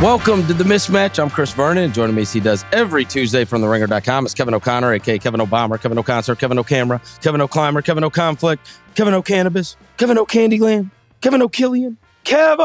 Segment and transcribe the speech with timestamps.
[0.00, 1.20] Welcome to the mismatch.
[1.20, 1.92] I'm Chris Vernon.
[1.92, 4.26] Joining me, as he does every Tuesday from the ringer.com.
[4.26, 8.64] It's Kevin O'Connor, aka Kevin Obama, Kevin O'Concert, Kevin O'Camera, Kevin O'Climber, Kevin O'Conflict,
[8.94, 12.64] Kevin O'Cannabis, Kevin O'Candyland, Kevin O'Killian, Kevin!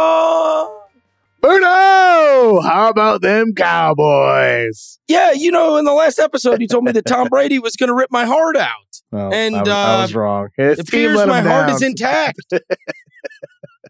[1.41, 2.63] Verno!
[2.63, 4.99] How about them Cowboys?
[5.07, 7.87] Yeah, you know, in the last episode, you told me that Tom Brady was going
[7.87, 8.69] to rip my heart out.
[9.11, 10.49] Oh, and I was, uh, I was wrong.
[10.55, 12.41] It appears my heart is intact.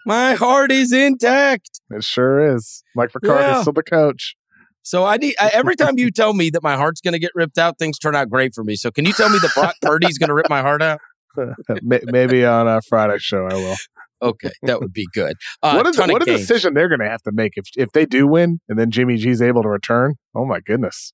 [0.05, 1.79] my heart is intact.
[1.91, 2.83] It sure is.
[2.95, 3.61] Mike McCarthy's Yeah.
[3.61, 4.35] still the coach.
[4.81, 7.31] So I need I, every time you tell me that my heart's going to get
[7.35, 8.75] ripped out, things turn out great for me.
[8.75, 10.99] So can you tell me that Brock Purdy's going to rip my heart out?
[11.81, 13.75] Maybe on a Friday show, I will.
[14.21, 15.35] Okay, that would be good.
[15.61, 17.91] Uh, what is of what a decision they're going to have to make if if
[17.93, 20.15] they do win and then Jimmy G's able to return?
[20.35, 21.11] Oh my goodness,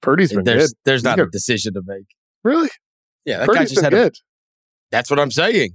[0.00, 0.76] Purdy's been There's good.
[0.84, 2.06] there's He's not a decision to make.
[2.44, 2.68] Really,
[3.24, 3.94] Yeah, that guy just been had.
[3.94, 4.14] A, good.
[4.90, 5.70] that's what I'm saying.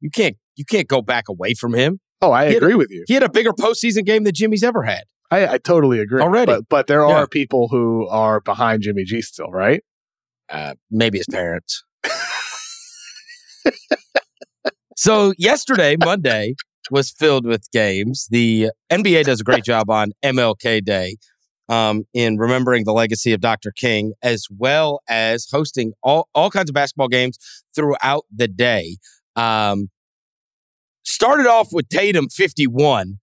[0.00, 1.98] You can't you can't go back away from him.
[2.20, 3.02] Oh, I He agree with you.
[3.08, 5.04] He had a bigger postseason game than Jimmy's ever had.
[5.30, 6.20] I, I totally agree.
[6.20, 6.52] Already.
[6.52, 7.14] but, but there Yeah.
[7.14, 9.82] are people who are behind Jimmy G still, right?
[10.50, 11.82] Uh, maybe his parents.
[14.96, 16.54] so yesterday, Monday,
[16.90, 18.26] was filled with games.
[18.30, 21.16] The NBA does a great job on MLK Day
[21.68, 23.72] um, in remembering the legacy of Dr.
[23.74, 27.38] King, as well as hosting all, all kinds of basketball games
[27.74, 28.96] throughout the day.
[29.36, 29.88] Um,
[31.10, 33.18] started off with Tatum 51.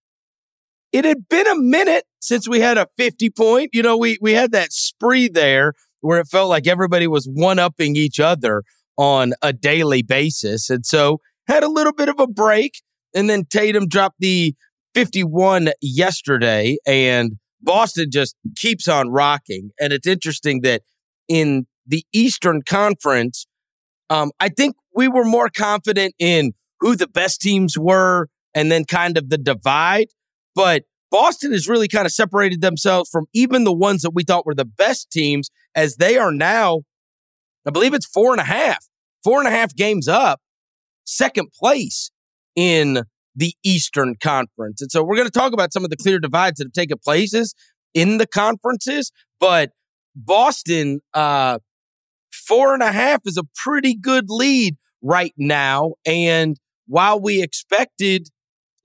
[0.91, 3.69] It had been a minute since we had a 50 point.
[3.73, 7.59] You know, we we had that spree there where it felt like everybody was one
[7.59, 8.63] upping each other
[8.97, 10.69] on a daily basis.
[10.69, 12.81] And so had a little bit of a break.
[13.15, 14.53] And then Tatum dropped the
[14.93, 19.71] 51 yesterday, and Boston just keeps on rocking.
[19.79, 20.81] And it's interesting that
[21.27, 23.47] in the Eastern Conference,
[24.09, 28.85] um, I think we were more confident in who the best teams were and then
[28.85, 30.07] kind of the divide.
[30.55, 34.45] But Boston has really kind of separated themselves from even the ones that we thought
[34.45, 36.81] were the best teams, as they are now,
[37.65, 38.85] I believe it's four and a half,
[39.23, 40.39] four and a half games up,
[41.05, 42.11] second place
[42.55, 43.03] in
[43.35, 44.81] the Eastern Conference.
[44.81, 46.97] And so we're going to talk about some of the clear divides that have taken
[47.03, 47.53] places
[47.93, 49.71] in the conferences, but
[50.15, 51.59] Boston, uh,
[52.31, 55.93] four and a half is a pretty good lead right now.
[56.05, 56.57] And
[56.87, 58.29] while we expected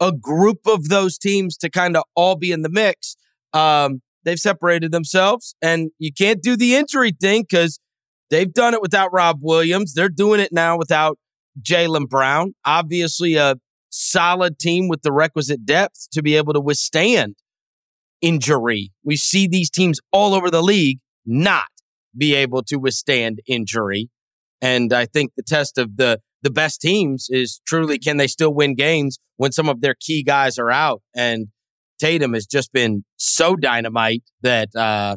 [0.01, 3.17] a group of those teams to kind of all be in the mix,
[3.53, 5.55] um, they've separated themselves.
[5.63, 7.79] And you can't do the injury thing because
[8.31, 9.95] they've done it without Rob Williams.
[9.95, 11.19] They're doing it now without
[11.61, 12.55] Jaylen Brown.
[12.65, 13.57] Obviously, a
[13.91, 17.37] solid team with the requisite depth to be able to withstand
[18.21, 18.91] injury.
[19.05, 21.67] We see these teams all over the league not
[22.17, 24.09] be able to withstand injury.
[24.61, 28.53] And I think the test of the the best teams is truly can they still
[28.53, 31.03] win games when some of their key guys are out?
[31.15, 31.49] And
[32.01, 35.17] Tatum has just been so dynamite that uh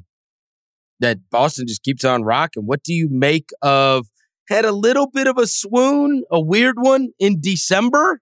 [1.00, 2.64] that Boston just keeps on rocking.
[2.64, 4.08] What do you make of
[4.48, 8.22] had a little bit of a swoon, a weird one in December,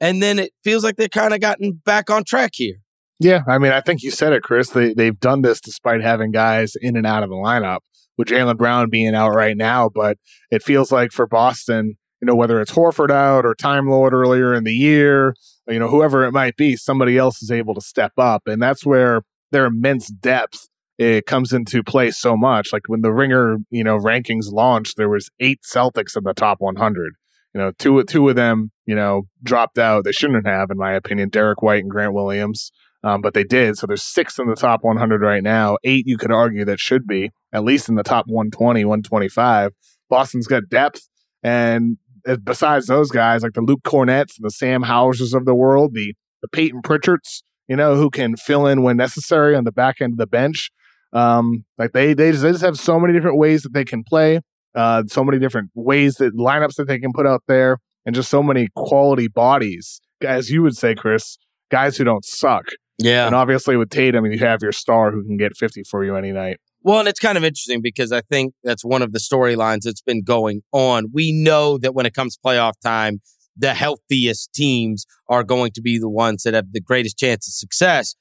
[0.00, 2.76] and then it feels like they're kind of gotten back on track here.
[3.20, 4.70] Yeah, I mean, I think you said it, Chris.
[4.70, 7.80] They they've done this despite having guys in and out of the lineup,
[8.16, 9.88] with Jaylen Brown being out right now.
[9.92, 10.18] But
[10.52, 14.54] it feels like for Boston, you know, whether it's Horford out or Time Lord earlier
[14.54, 15.34] in the year,
[15.68, 18.84] you know, whoever it might be, somebody else is able to step up, and that's
[18.84, 20.68] where their immense depth
[20.98, 22.72] it comes into play so much.
[22.72, 26.60] Like when the Ringer, you know, rankings launched, there was eight Celtics in the top
[26.60, 27.12] 100.
[27.54, 30.04] You know, two two of them, you know, dropped out.
[30.04, 31.30] They shouldn't have, in my opinion.
[31.30, 32.72] Derrick White and Grant Williams,
[33.02, 33.78] um, but they did.
[33.78, 35.78] So there's six in the top 100 right now.
[35.82, 39.72] Eight, you could argue that should be at least in the top 120, 125.
[40.10, 41.08] Boston's got depth,
[41.42, 41.96] and
[42.44, 46.14] besides those guys, like the Luke Kornets and the Sam Hausers of the world, the
[46.42, 50.12] the Payton Pritchards, you know, who can fill in when necessary on the back end
[50.12, 50.70] of the bench.
[51.12, 54.04] Um, like they they just, they just have so many different ways that they can
[54.04, 54.40] play,
[54.74, 58.28] uh, so many different ways that lineups that they can put out there, and just
[58.28, 61.38] so many quality bodies, as you would say, Chris,
[61.70, 62.66] guys who don't suck.
[62.98, 66.14] Yeah, and obviously with Tatum, you have your star who can get fifty for you
[66.14, 66.58] any night.
[66.88, 70.00] Well, and it's kind of interesting because I think that's one of the storylines that's
[70.00, 71.10] been going on.
[71.12, 73.20] We know that when it comes playoff time,
[73.54, 77.52] the healthiest teams are going to be the ones that have the greatest chance of
[77.52, 78.14] success.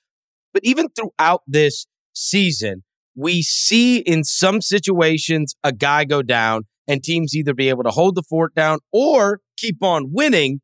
[0.53, 2.83] But even throughout this season,
[3.15, 7.91] we see in some situations a guy go down and teams either be able to
[7.91, 10.59] hold the fort down or keep on winning.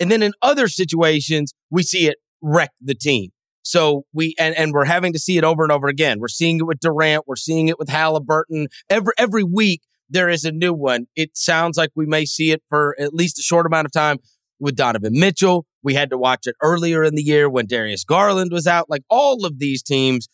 [0.00, 3.30] And then in other situations, we see it wreck the team.
[3.64, 6.20] So we and, and we're having to see it over and over again.
[6.20, 8.68] We're seeing it with Durant, we're seeing it with Halliburton.
[8.88, 11.06] Every every week there is a new one.
[11.16, 14.18] It sounds like we may see it for at least a short amount of time
[14.60, 15.66] with Donovan Mitchell.
[15.82, 18.88] We had to watch it earlier in the year when Darius Garland was out.
[18.88, 20.28] Like all of these teams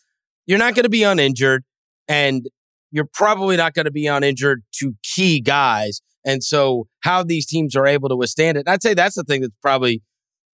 [0.50, 1.62] you're not going to be uninjured,
[2.08, 2.44] and
[2.90, 6.00] you're probably not going to be uninjured to key guys.
[6.24, 9.42] And so, how these teams are able to withstand it, I'd say that's the thing
[9.42, 10.02] that's probably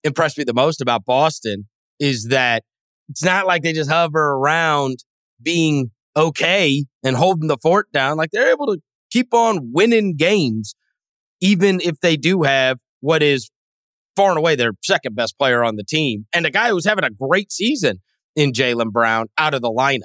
[0.03, 1.69] impressed me the most about Boston
[1.99, 2.63] is that
[3.09, 5.05] it's not like they just hover around
[5.43, 8.17] being okay and holding the fort down.
[8.17, 8.79] Like they're able to
[9.11, 10.75] keep on winning games,
[11.41, 13.51] even if they do have what is
[14.17, 17.05] far and away their second best player on the team and a guy who's having
[17.05, 18.01] a great season
[18.37, 20.03] in Jaylen Brown out of the lineup.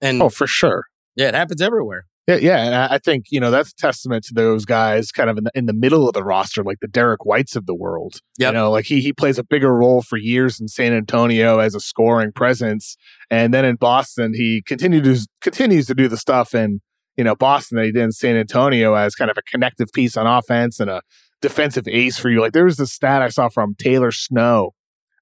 [0.00, 0.84] And oh, for sure.
[1.16, 2.06] Yeah, it happens everywhere.
[2.26, 5.36] Yeah, yeah, and I think you know that's a testament to those guys, kind of
[5.36, 8.20] in the, in the middle of the roster, like the Derrick Whites of the world.
[8.38, 8.52] Yep.
[8.52, 11.74] You know, like he he plays a bigger role for years in San Antonio as
[11.74, 12.96] a scoring presence,
[13.30, 16.80] and then in Boston he continues continues to do the stuff in
[17.16, 20.16] you know Boston that he did in San Antonio as kind of a connective piece
[20.16, 21.02] on offense and a
[21.42, 22.40] defensive ace for you.
[22.40, 24.72] Like there was this stat I saw from Taylor Snow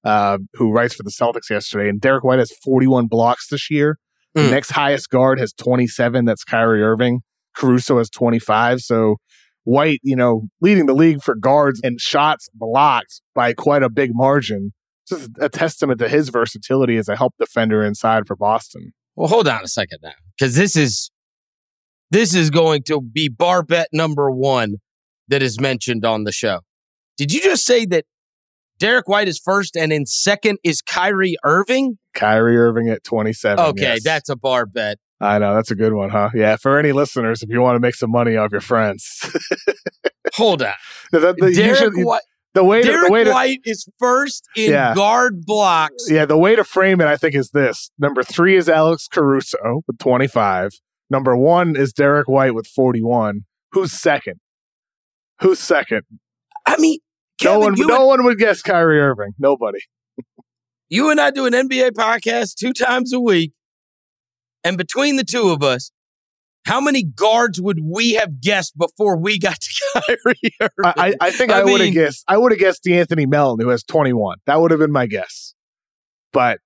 [0.03, 1.89] uh, who writes for the Celtics yesterday.
[1.89, 3.97] And Derrick White has 41 blocks this year.
[4.35, 4.41] Mm.
[4.41, 4.51] The hmm.
[4.51, 6.25] next highest guard has 27.
[6.25, 7.21] That's Kyrie Irving.
[7.55, 8.81] Caruso has 25.
[8.81, 9.17] So
[9.65, 14.11] White, you know, leading the league for guards and shots blocked by quite a big
[14.13, 14.73] margin.
[15.07, 18.93] Just a testament to his versatility as a help defender inside for Boston.
[19.15, 21.11] Well, hold on a second now, because this is
[22.09, 24.75] this is going to be bar bet number one
[25.27, 26.59] that is mentioned on the show.
[27.17, 28.05] Did you just say that
[28.79, 31.97] Derrick White is first, and in second is Kyrie Irving.
[32.13, 33.63] Kyrie Irving at 27.
[33.65, 34.03] Okay, yes.
[34.03, 34.97] that's a bar bet.
[35.21, 35.55] I know.
[35.55, 36.29] That's a good one, huh?
[36.33, 36.57] Yeah.
[36.57, 39.25] For any listeners, if you want to make some money off your friends.
[40.35, 40.73] Hold on.
[41.11, 42.21] The, the, the, Derek should, White.
[42.53, 44.93] The way Derek to, the way to, White is first in yeah.
[44.93, 46.09] guard blocks.
[46.09, 47.89] Yeah, the way to frame it, I think, is this.
[47.97, 50.73] Number three is Alex Caruso with 25.
[51.09, 53.45] Number one is Derrick White with 41.
[53.71, 54.39] Who's second?
[55.39, 56.03] Who's second?
[56.65, 56.99] I mean,
[57.43, 59.33] Kevin, no one, no and, one would guess Kyrie Irving.
[59.37, 59.79] Nobody.
[60.89, 63.53] you and I do an NBA podcast two times a week,
[64.63, 65.91] and between the two of us,
[66.65, 70.93] how many guards would we have guessed before we got to Kyrie Irving?
[70.97, 72.23] I, I think I, I would have guessed.
[72.27, 74.37] I would have guessed Anthony Melton, who has 21.
[74.45, 75.53] That would have been my guess.
[76.31, 76.59] But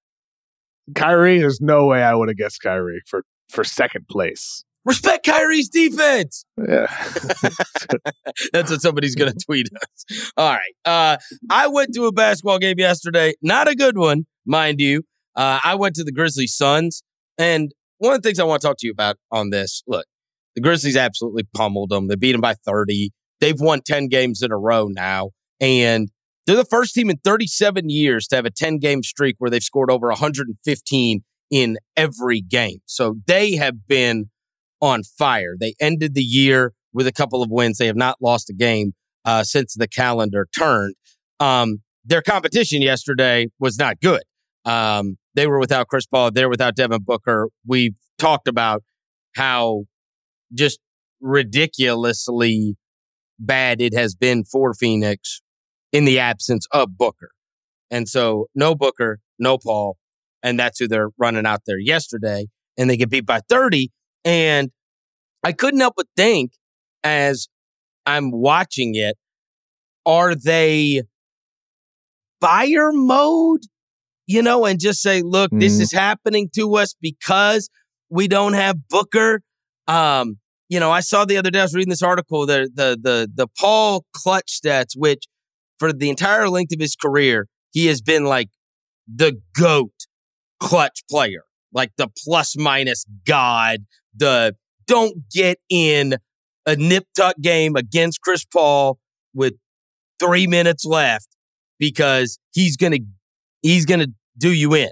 [0.96, 4.64] Kyrie, there's no way I would have guessed Kyrie for for second place.
[4.88, 6.46] Respect Kyrie's defense.
[6.58, 6.88] Yeah.
[8.54, 10.32] That's what somebody's going to tweet us.
[10.38, 10.74] All right.
[10.86, 11.18] Uh,
[11.50, 13.34] I went to a basketball game yesterday.
[13.42, 15.04] Not a good one, mind you.
[15.36, 17.04] Uh, I went to the Grizzlies Suns.
[17.38, 20.06] And one of the things I want to talk to you about on this look,
[20.56, 22.08] the Grizzlies absolutely pummeled them.
[22.08, 23.12] They beat them by 30.
[23.42, 25.32] They've won 10 games in a row now.
[25.60, 26.08] And
[26.46, 29.62] they're the first team in 37 years to have a 10 game streak where they've
[29.62, 32.80] scored over 115 in every game.
[32.86, 34.30] So they have been
[34.82, 35.56] on fire.
[35.60, 37.78] They ended the year with a couple of wins.
[37.78, 38.94] They have not lost a game
[39.26, 40.96] uh, since the calendar turned.
[41.40, 44.24] Um, their competition yesterday was not good.
[44.66, 46.32] Um, they were without Chris Paul.
[46.32, 47.50] They're without Devin Booker.
[47.66, 48.84] We've talked about
[49.36, 49.84] how
[50.54, 50.80] just
[51.22, 52.76] ridiculously
[53.40, 55.42] bad it has been for Phoenix
[55.92, 57.32] in the absence of Booker.
[57.92, 59.98] And so no Booker, no Paul.
[60.44, 62.48] And that's who they're running out there yesterday.
[62.78, 63.92] And they get beat by 30.
[64.26, 64.72] And
[65.44, 66.52] I couldn't help but think
[67.04, 67.48] as
[68.06, 69.18] I'm watching it,
[70.06, 71.04] are they
[72.40, 73.62] buyer mode?
[74.26, 75.60] You know, and just say, look, mm.
[75.60, 75.84] this mm-hmm.
[75.84, 77.70] is happening to us because
[78.10, 79.42] we don't have Booker.
[79.88, 80.38] Um,
[80.70, 83.32] you know, I saw the other day, I was reading this article, the the the
[83.34, 85.24] the Paul clutch stats, which
[85.80, 88.50] for the entire length of his career, he has been like
[89.08, 89.94] the GOAT
[90.60, 91.44] clutch player,
[91.74, 93.86] like the plus minus god,
[94.18, 94.56] the
[94.88, 96.16] don't get in
[96.66, 99.00] a nip tuck game against Chris Paul
[99.34, 99.54] with
[100.20, 101.28] three minutes left
[101.80, 103.00] because he's gonna
[103.62, 104.08] he's gonna
[104.38, 104.90] do you in.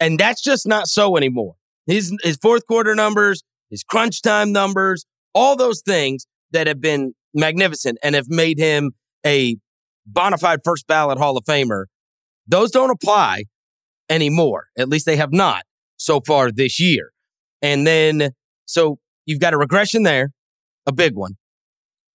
[0.00, 1.54] And that's just not so anymore.
[1.86, 5.04] His his fourth quarter numbers, his crunch time numbers,
[5.34, 8.92] all those things that have been magnificent and have made him
[9.26, 9.56] a
[10.06, 11.84] bona fide first ballot Hall of Famer,
[12.46, 13.44] those don't apply
[14.08, 14.66] anymore.
[14.78, 15.64] At least they have not
[15.96, 17.12] so far this year.
[17.60, 18.30] And then,
[18.68, 20.30] so you've got a regression there,
[20.86, 21.36] a big one.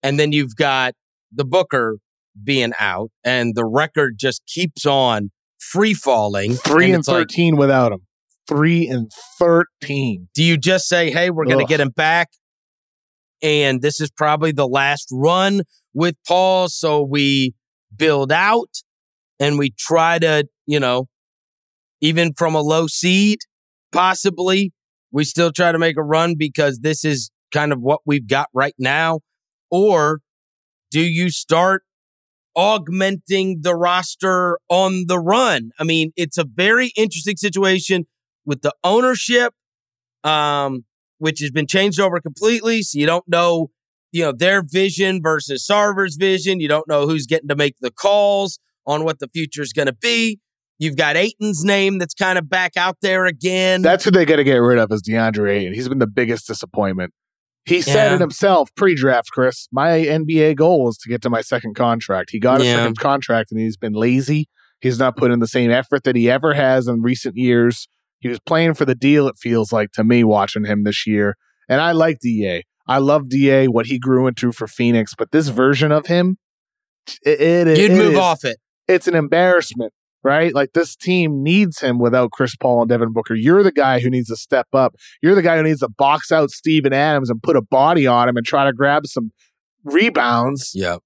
[0.02, 0.94] And then you've got
[1.32, 1.98] the Booker
[2.42, 6.54] being out, and the record just keeps on free falling.
[6.54, 8.00] Three and, and 13 like, without him.
[8.46, 10.28] Three and 13.
[10.34, 12.28] Do you just say, hey, we're going to get him back?
[13.42, 16.68] And this is probably the last run with Paul.
[16.68, 17.54] So we
[17.96, 18.70] build out
[19.40, 21.08] and we try to, you know,
[22.00, 23.38] even from a low seed,
[23.92, 24.72] possibly,
[25.14, 28.48] we still try to make a run because this is kind of what we've got
[28.52, 29.20] right now?
[29.70, 30.18] Or
[30.90, 31.84] do you start
[32.56, 35.70] augmenting the roster on the run?
[35.78, 38.06] I mean, it's a very interesting situation
[38.44, 39.54] with the ownership,
[40.24, 40.84] um,
[41.18, 42.82] which has been changed over completely.
[42.82, 43.70] So you don't know
[44.10, 46.60] you know, their vision versus Sarver's vision.
[46.60, 49.86] You don't know who's getting to make the calls on what the future is going
[49.86, 50.38] to be.
[50.78, 53.82] You've got Ayton's name that's kind of back out there again.
[53.82, 55.74] That's who they got to get rid of is DeAndre Ayton.
[55.74, 57.12] He's been the biggest disappointment.
[57.66, 59.68] He said it himself pre-draft, Chris.
[59.72, 62.30] My NBA goal is to get to my second contract.
[62.30, 62.76] He got a yeah.
[62.76, 64.48] second contract and he's been lazy.
[64.80, 67.88] He's not put in the same effort that he ever has in recent years.
[68.20, 71.36] He was playing for the deal, it feels like to me, watching him this year.
[71.68, 72.64] And I like DA.
[72.86, 76.36] I love Da what he grew into for Phoenix, but this version of him,
[77.24, 78.58] it, it you'd it move is, off it.
[78.88, 79.92] It's an embarrassment,
[80.24, 80.54] right?
[80.54, 83.34] Like this team needs him without Chris Paul and Devin Booker.
[83.34, 84.96] You're the guy who needs to step up.
[85.22, 88.28] You're the guy who needs to box out Steven Adams and put a body on
[88.28, 89.30] him and try to grab some
[89.84, 90.72] rebounds.
[90.74, 90.96] Yeah,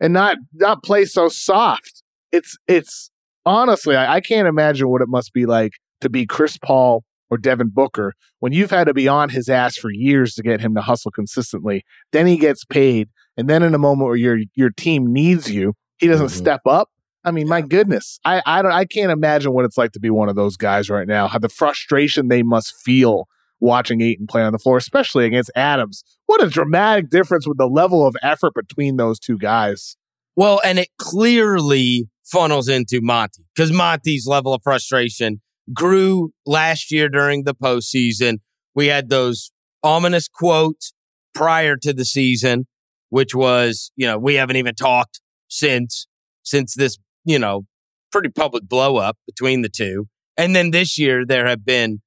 [0.00, 2.02] and not not play so soft.
[2.32, 3.10] It's it's
[3.46, 7.38] honestly, I, I can't imagine what it must be like to be Chris Paul or
[7.38, 10.74] Devin Booker, when you've had to be on his ass for years to get him
[10.74, 14.68] to hustle consistently, then he gets paid, and then in a moment where your your
[14.68, 16.36] team needs you, he doesn't mm-hmm.
[16.36, 16.90] step up.
[17.24, 20.10] I mean, my goodness, I I don't I can't imagine what it's like to be
[20.10, 21.28] one of those guys right now.
[21.28, 23.28] How the frustration they must feel
[23.60, 26.02] watching Ayton play on the floor, especially against Adams.
[26.26, 29.96] What a dramatic difference with the level of effort between those two guys.
[30.34, 35.40] Well, and it clearly funnels into Monty because Monty's level of frustration
[35.72, 38.38] grew last year during the postseason.
[38.74, 39.52] We had those
[39.82, 40.92] ominous quotes
[41.34, 42.66] prior to the season,
[43.10, 46.06] which was, you know, we haven't even talked since
[46.42, 47.66] since this, you know,
[48.10, 50.06] pretty public blow up between the two.
[50.36, 52.00] And then this year there have been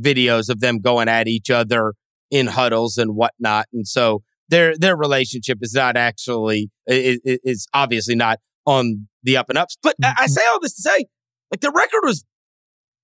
[0.00, 1.94] videos of them going at each other
[2.30, 3.66] in huddles and whatnot.
[3.72, 9.48] And so their their relationship is not actually is, is obviously not on the up
[9.48, 9.76] and ups.
[9.82, 10.26] But I mm-hmm.
[10.26, 11.06] say all this to say,
[11.50, 12.24] like the record was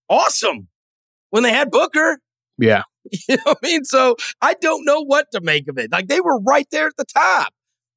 [0.09, 0.69] awesome
[1.31, 2.19] when they had Booker.
[2.59, 2.83] Yeah.
[3.27, 3.85] You know what I mean?
[3.85, 5.91] So I don't know what to make of it.
[5.91, 7.55] Like they were right there at the top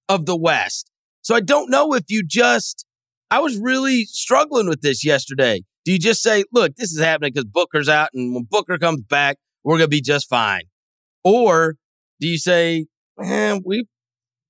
[0.08, 0.90] of the West.
[1.22, 2.86] So I don't know if you just,
[3.32, 5.64] I was really struggling with this yesterday.
[5.86, 9.02] Do you just say, look, this is happening because Booker's out and when Booker comes
[9.04, 10.64] back, we're going to be just fine?
[11.24, 11.76] Or
[12.20, 13.86] do you say, man, we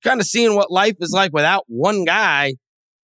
[0.03, 2.55] kind of seeing what life is like without one guy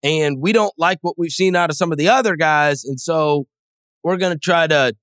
[0.04, 2.84] and we don't like what we've seen out of some of the other guys.
[2.84, 3.46] And so
[4.04, 4.94] we're going to try to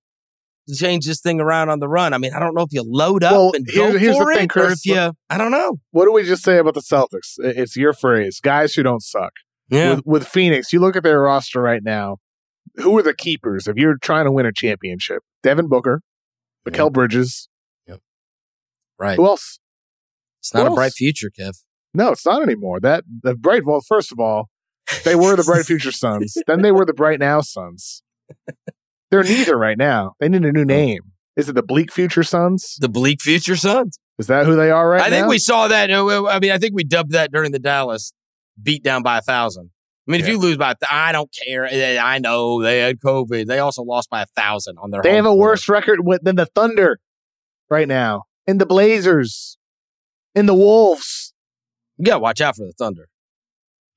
[0.74, 2.14] change this thing around on the run.
[2.14, 4.36] I mean, I don't know if you load up well, and go here's for the
[4.36, 5.80] thing, it, Chris, or if you, I don't know.
[5.92, 7.36] What do we just say about the Celtics?
[7.40, 9.34] It's your phrase, guys who don't suck.
[9.72, 9.96] Yeah.
[9.96, 12.18] With, with Phoenix, you look at their roster right now.
[12.76, 15.24] Who are the keepers if you're trying to win a championship?
[15.44, 16.02] Devin Booker,
[16.68, 16.90] Mikal yeah.
[16.90, 17.50] Bridges.
[17.88, 18.00] Yep.
[19.00, 19.16] Right.
[19.16, 19.60] Who else?
[20.40, 21.64] It's not Who a bright future, Kev.
[21.94, 22.80] No, it's not anymore.
[22.80, 23.66] That the bright.
[23.66, 24.50] Well, first of all,
[25.04, 26.36] they were the bright future Suns.
[26.48, 28.04] then they were the bright now Suns.
[29.10, 30.14] They're neither right now.
[30.20, 31.02] They need a new name.
[31.36, 32.78] Is it the bleak future Suns?
[32.80, 33.98] The bleak future Suns.
[34.18, 35.06] Is that who they are right now?
[35.06, 35.16] I now?
[35.18, 35.90] think we saw that.
[35.90, 38.14] uh, I mean, I think we dubbed that during the Dallas
[38.64, 39.72] beat down by a thousand.
[40.08, 41.66] I mean, if you lose by, th- I don't care.
[41.66, 43.46] I know they had COVID.
[43.46, 45.02] They also lost by a thousand on their.
[45.02, 45.40] They have a court.
[45.40, 47.00] worse record with, than the Thunder
[47.70, 49.58] right now, and the Blazers,
[50.36, 51.34] and the Wolves.
[51.98, 53.08] You gotta watch out for the Thunder.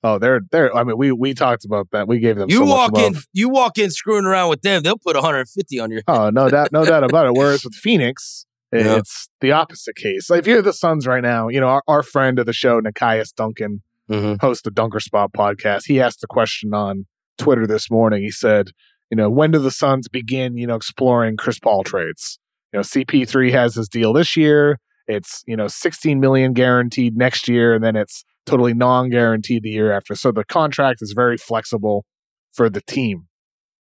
[0.02, 0.76] Oh, they're they're.
[0.76, 2.06] I mean, we we talked about that.
[2.06, 2.50] We gave them.
[2.50, 5.90] You so walk in, you walk in screwing around with them, they'll put 150 on
[5.90, 6.02] your.
[6.06, 7.33] Oh no doubt, no doubt about it.
[7.33, 8.44] Whereas with Phoenix,
[8.75, 8.97] i- Yeah.
[8.99, 10.28] it's the opposite case.
[10.28, 12.78] Like if you're the Suns right now, you know our, our friend of the show,
[12.83, 14.34] Nekias Duncan, Mm-hmm.
[14.44, 15.84] host the Dunker Spot podcast.
[15.87, 17.06] He asked the question on
[17.38, 18.23] Twitter this morning.
[18.23, 18.70] He said,
[19.11, 22.38] you know, when do the Suns begin, you know, exploring Chris Paul trades?
[22.73, 24.78] You know, CP3 has his deal this year.
[25.06, 29.92] It's, you know, 16 million guaranteed next year, and then it's totally non-guaranteed the year
[29.92, 30.14] after.
[30.14, 32.04] So the contract is very flexible
[32.52, 33.28] for the team.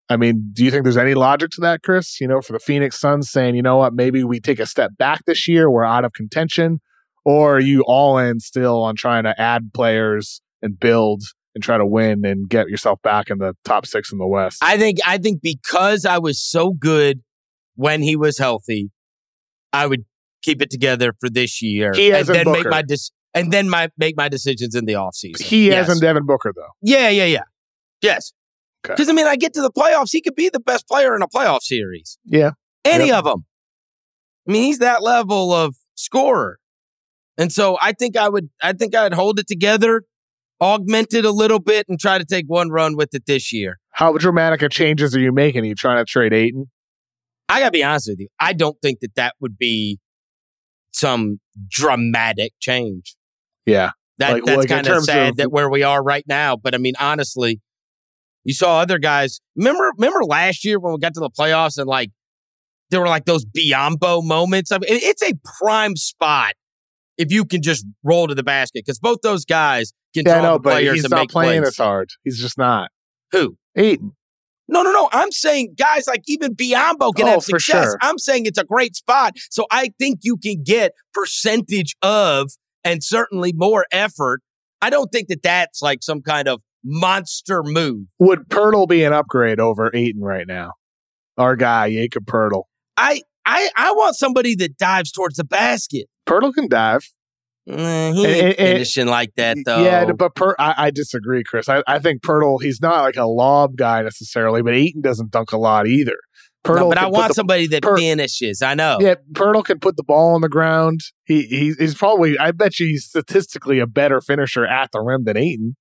[0.10, 2.20] I mean, do you think there's any logic to that, Chris?
[2.20, 4.92] You know, for the Phoenix Suns saying, you know what, maybe we take a step
[4.98, 6.80] back this year, we're out of contention,
[7.26, 11.24] or are you all in still on trying to add players and build
[11.56, 14.58] and try to win and get yourself back in the top six in the West?
[14.62, 17.22] I think I think because I was so good
[17.76, 18.92] when he was healthy,
[19.72, 20.06] I would
[20.42, 22.70] keep it together for this year He and hasn't then make Booker.
[22.70, 25.42] my dis- and then my make my decisions in the offseason.
[25.42, 25.88] he yes.
[25.88, 26.68] hasn't Devin Booker though.
[26.82, 27.44] Yeah, yeah, yeah.
[28.02, 28.34] Yes.
[28.86, 28.94] Okay.
[28.96, 31.22] Because I mean, I get to the playoffs, he could be the best player in
[31.22, 32.18] a playoff series.
[32.26, 32.52] Yeah.
[32.86, 33.18] Any Yep.
[33.20, 33.46] of them.
[34.48, 36.60] I mean, he's that level of scorer.
[37.38, 40.04] And so I think I would I think I'd hold it together,
[40.62, 43.80] augment it a little bit, and try to take one run with it this year.
[43.92, 45.64] How dramatic of changes are you making?
[45.64, 46.70] Are you trying to trade Ayton?
[47.50, 48.28] I gotta be honest with you.
[48.40, 50.00] I don't think that that would be
[50.92, 53.16] some dramatic change.
[53.66, 53.92] Yeah.
[54.20, 56.56] That Like- that's like kind of sad of- that where we are right now.
[56.56, 57.62] But I mean, honestly,
[58.44, 59.40] you saw other guys.
[59.56, 62.12] Remember, remember last year when we got to the playoffs and like
[62.90, 64.72] there were like those Biyombo moments.
[64.72, 66.54] I mean, it's a prime spot
[67.18, 70.52] if you can just roll to the basket because both those guys can Yeah, draw
[70.54, 71.70] know, players he's and not make playing plays.
[71.74, 72.10] as hard.
[72.24, 72.90] He's just not.
[73.32, 73.58] Who?
[73.76, 74.14] Ayton.
[74.68, 75.10] No, no, no.
[75.12, 77.84] I'm saying guys like even Biyombo can Oh, have success.
[77.86, 77.98] sure.
[78.02, 79.34] I'm saying it's a great spot.
[79.52, 82.52] So I think you can get percentage of
[82.84, 84.42] and certainly more effort.
[84.82, 88.08] I don't think that that's like some kind of monster move.
[88.20, 90.72] Would Poeltl be an upgrade over Ayton right now?
[91.38, 92.64] Our guy, Jakob Poeltl.
[92.98, 96.08] I I I want somebody that dives towards the basket.
[96.28, 97.10] Poeltl can dive.
[97.70, 99.84] Eh, he And- ain't and- and- finishing like that though.
[99.84, 101.70] Yeah, but per, I, I disagree, Chris.
[101.70, 105.52] I, I think Poeltl, he's not like a lob guy necessarily, but Ayton doesn't dunk
[105.54, 106.16] a lot either.
[106.66, 108.62] Poeltl No, but I want the- somebody that Per- finishes.
[108.62, 108.98] I know.
[109.02, 111.02] Yeah, Poeltl can put the ball on the ground.
[111.26, 115.24] He, he he's probably, I bet you, he's statistically a better finisher at the rim
[115.26, 115.76] than Ayton.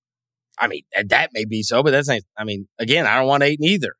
[0.59, 3.43] I mean, that may be so, but that's not, I mean, again, I don't want
[3.43, 3.95] Ayton either.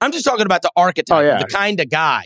[0.00, 1.38] I'm just talking about the archetype, Oh, yeah.
[1.38, 2.22] the kind of guy.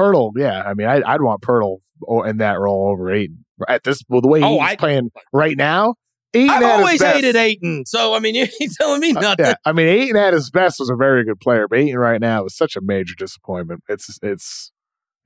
[0.00, 0.62] Poeltl, yeah.
[0.62, 1.78] I mean, I, I'd want Poeltl
[2.26, 4.02] in that role over Ayton at this.
[4.08, 5.94] Well, the way Oh, he's I- playing right now,
[6.32, 7.84] Ayton I've always hated Ayton.
[7.86, 9.46] So, I mean, you're telling me Uh, nothing.
[9.46, 12.20] yeah, I mean, Ayton at his best was a very good player, but Ayton right
[12.20, 13.82] now is such a major disappointment.
[13.88, 14.72] It's it's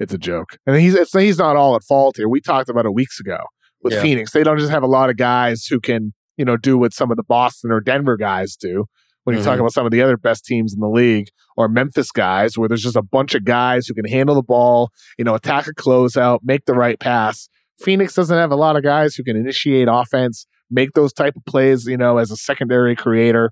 [0.01, 2.29] it's a joke, and he's it's, he's not all at fault here.
[2.29, 3.39] We talked about it weeks ago
[3.83, 4.03] with Yeah.
[4.03, 4.33] Phoenix.
[4.33, 7.11] They don't just have a lot of guys who can you know do what some
[7.11, 8.87] of the Boston or Denver guys do.
[9.25, 9.61] When you talk Mhm.
[9.61, 12.83] about some of the other best teams in the league, or Memphis guys, where there's
[12.83, 16.41] just a bunch of guys who can handle the ball, you know, attack a closeout,
[16.43, 17.49] make the right pass.
[17.79, 21.45] Phoenix doesn't have a lot of guys who can initiate offense, make those type of
[21.47, 23.51] plays, you know, as a secondary creator.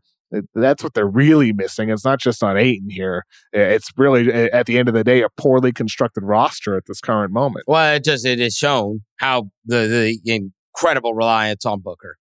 [0.55, 1.91] That's what they're really missing.
[1.91, 3.25] It's not just on Ayton here.
[3.53, 7.33] It's really, at the end of the day, a poorly constructed roster at this current
[7.33, 7.65] moment.
[7.67, 12.17] Well, it just it is shown how the the incredible reliance on Booker.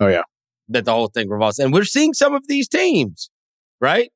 [0.00, 0.22] Oh, yeah.
[0.68, 3.30] That the whole thing revolves, and we're seeing some of these teams,
[3.80, 4.10] right?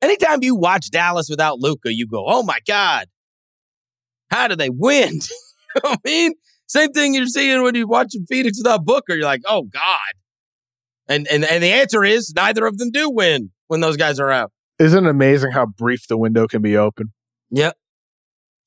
[0.00, 3.06] Anytime you watch Dallas without Luka, you go, "Oh my god,
[4.30, 5.14] how do they win?"
[5.74, 6.32] you know what I mean,
[6.68, 9.14] same thing you're seeing when you're watching Phoenix without Booker.
[9.14, 10.12] You're like, "Oh god,"
[11.08, 14.30] and and and the answer is neither of them do win when those guys are
[14.30, 14.52] out.
[14.78, 17.12] Isn't it amazing how brief the window can be open?
[17.50, 17.76] Yep.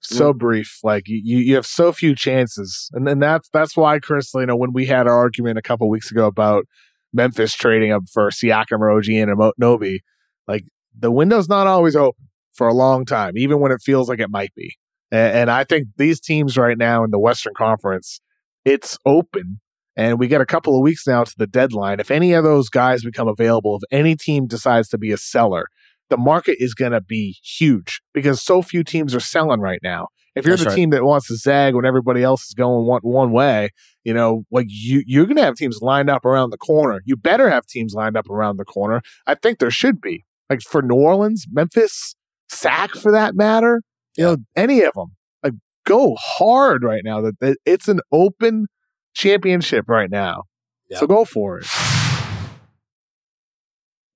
[0.02, 0.38] So mm.
[0.38, 0.80] brief.
[0.84, 2.90] Like you, you you have so few chances.
[2.94, 5.90] And then that's that's why, Chris, you know, when we had our argument a couple
[5.90, 6.66] weeks ago about
[7.14, 10.00] Memphis trading up for Siakam or OG and Nobi,
[10.48, 10.66] like
[10.98, 14.30] the window's not always open for a long time, even when it feels like it
[14.30, 14.76] might be.
[15.12, 18.20] And, and I think these teams right now in the Western Conference,
[18.66, 19.60] it's open.
[19.96, 22.00] And we get a couple of weeks now to the deadline.
[22.00, 25.68] If any of those guys become available, if any team decides to be a seller,
[26.10, 30.08] the market is going to be huge because so few teams are selling right now.
[30.36, 30.76] If you're That's the right.
[30.76, 33.70] team that wants to zag when everybody else is going one one way,
[34.04, 37.02] you know, like you you're gonna have teams lined up around the corner.
[37.06, 39.02] You better have teams lined up around the corner.
[39.28, 40.26] I think there should be.
[40.50, 42.16] Like for New Orleans, Memphis,
[42.50, 43.82] Sac for that matter,
[44.18, 45.16] you know, any of them.
[45.44, 45.54] Like
[45.86, 47.22] go hard right now.
[47.22, 48.68] That that it's an open
[49.14, 50.44] championship right now.
[50.90, 51.00] Yeah.
[51.00, 51.68] So go for it.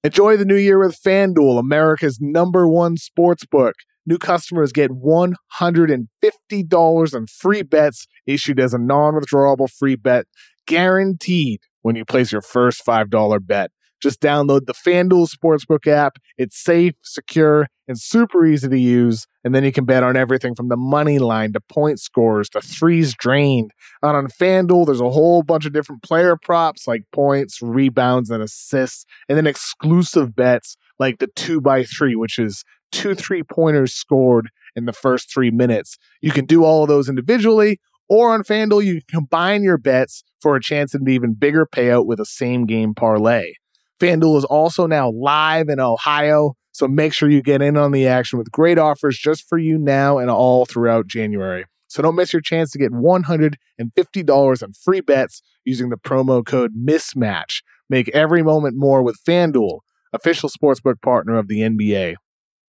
[0.03, 3.75] Enjoy the new year with FanDuel, America's number one sports book.
[4.05, 10.25] New customers get $150 in free bets issued as a non withdrawable free bet,
[10.67, 13.71] guaranteed when you place your first $5 bet.
[14.01, 16.17] Just download the FanDuel Sportsbook app.
[16.37, 19.25] It's safe, secure, and super easy to use.
[19.45, 22.59] And then you can bet on everything from the money line to point scores to
[22.59, 23.71] threes drained.
[24.01, 28.43] And on FanDuel, there's a whole bunch of different player props like points, rebounds, and
[28.43, 33.93] assists, and then exclusive bets like the two by three, which is two three pointers
[33.93, 35.97] scored in the first three minutes.
[36.21, 40.23] You can do all of those individually, or on FanDuel, you can combine your bets
[40.41, 43.53] for a chance at an even bigger payout with a same game parlay.
[43.99, 48.07] FanDuel is also now live in Ohio, so make sure you get in on the
[48.07, 51.65] action with great offers just for you now and all throughout January.
[51.87, 56.71] So don't miss your chance to get $150 in free bets using the promo code
[56.75, 57.61] MISMATCH.
[57.89, 59.79] Make every moment more with FanDuel,
[60.11, 62.15] official sportsbook partner of the NBA.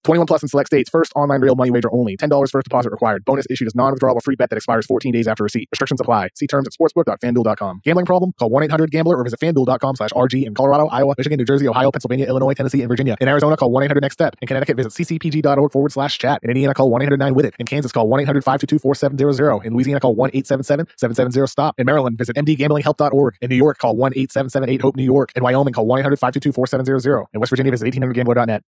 [0.04, 0.90] 21 plus in select states.
[0.90, 2.16] First online real money wager only.
[2.16, 3.24] $10 first deposit required.
[3.24, 5.68] Bonus issued as non-withdrawable free bet that expires 14 days after receipt.
[5.72, 6.28] Restrictions apply.
[6.34, 7.80] See terms at sportsbook.fanduel.com.
[7.82, 8.32] Gambling problem?
[8.38, 12.26] Call 1-800-GAMBLER or visit fanduel.com slash RG in Colorado, Iowa, Michigan, New Jersey, Ohio, Pennsylvania,
[12.26, 13.16] Illinois, Tennessee, and Virginia.
[13.20, 14.36] In Arizona, call 1-800-NEXT-STEP.
[14.42, 16.40] In Connecticut, visit ccpg.org forward slash chat.
[16.42, 17.54] In Indiana, call 1-800-9-WITH-IT.
[17.58, 19.64] In Kansas, call 1-800-522-4700.
[19.64, 21.74] In Louisiana, call 1-877-770-STOP.
[21.78, 23.36] In Maryland, visit mdgamblinghelp.org.
[23.40, 25.32] In New York, call 1-877-8-HOPE-NEW York.
[25.36, 27.26] In Wyoming, call 1-800-522-4700.
[27.32, 28.62] In West Virginia, visit 1800gambler.net.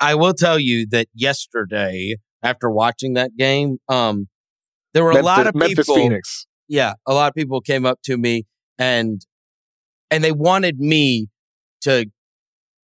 [0.00, 4.28] I will tell you that yesterday, after watching that game, um,
[4.94, 5.96] there were a lot of Memphis, people.
[5.96, 6.46] Phoenix.
[6.68, 8.46] Yeah, a lot of people came up to me
[8.78, 9.24] and
[10.10, 11.28] and they wanted me
[11.82, 12.06] to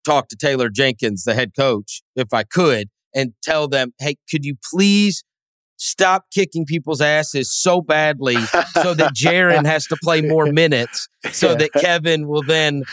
[0.05, 4.45] talk to Taylor Jenkins, the head coach, if I could, and tell them, hey, could
[4.45, 5.25] you please
[5.79, 8.37] stop kicking people's asses so badly
[8.73, 12.85] so that Jaren has to play more minutes so that Kevin will then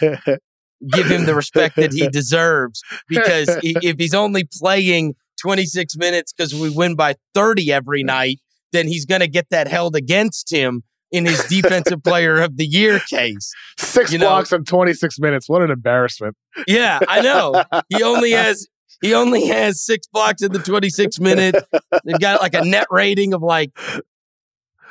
[0.92, 6.54] give him the respect that he deserves because if he's only playing 26 minutes because
[6.54, 8.40] we win by 30 every night
[8.72, 12.66] then he's going to get that held against him in his defensive player of the
[12.66, 15.48] year case Six You know- blocks in 26 minutes.
[15.50, 16.36] What an embarrassment.
[16.68, 18.68] yeah i know he only has
[19.02, 21.60] he only has six blocks in the 26 minutes
[22.06, 23.72] they've got like a net rating of like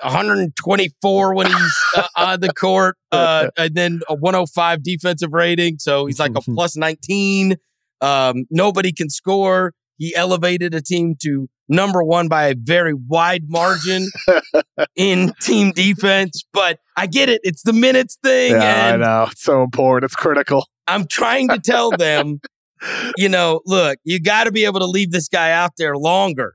[0.03, 5.79] 124 when he's uh, on the court, uh, and then a 105 defensive rating.
[5.79, 7.57] So he's like a plus 19.
[8.01, 9.75] Um, nobody can score.
[9.99, 14.09] He elevated a team to number one by a very wide margin
[14.97, 16.45] in team defense.
[16.53, 17.41] But I get it.
[17.45, 18.53] It's the minutes thing.
[18.53, 19.27] Yeah, I know.
[19.31, 20.11] It's so important.
[20.11, 20.67] It's critical.
[20.87, 22.41] I'm trying to tell them,
[23.17, 26.55] you know, look, you got to be able to leave this guy out there longer.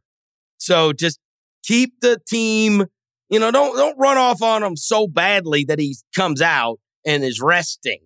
[0.58, 1.20] So just
[1.64, 2.86] keep the team,
[3.30, 7.24] you know, don't don't run off on him so badly that he comes out and
[7.24, 8.00] is resting.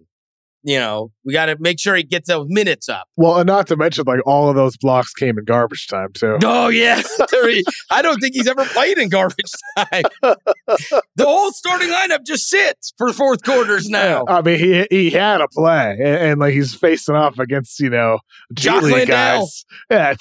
[0.64, 3.08] You know, we got to make sure he gets those minutes up.
[3.18, 6.38] Well, and not to mention, like, all of those blocks came in garbage time, too.
[6.44, 7.02] Oh yeah,
[7.90, 10.04] I don't think he's ever played in garbage time.
[10.22, 14.26] the whole starting lineup just sits for fourth quarters now.
[14.28, 17.90] I mean, he he had a play, and, and, like he's facing off against you
[17.90, 18.20] know
[18.54, 19.66] G Jock League guys.
[19.90, 20.14] Yeah,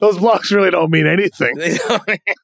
[0.00, 1.54] those blocks really don't mean anything.
[1.56, 1.78] They,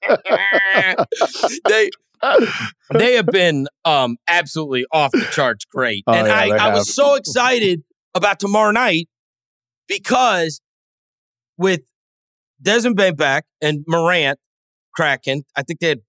[2.95, 6.05] they have been um absolutely off the charts great.
[6.07, 7.83] Oh, and yeah, I, I was so excited
[8.15, 9.09] about tomorrow night
[9.87, 10.61] because
[11.57, 11.81] with
[12.61, 14.39] Desmond Bane back and Morant
[14.95, 16.01] cracking, I think they had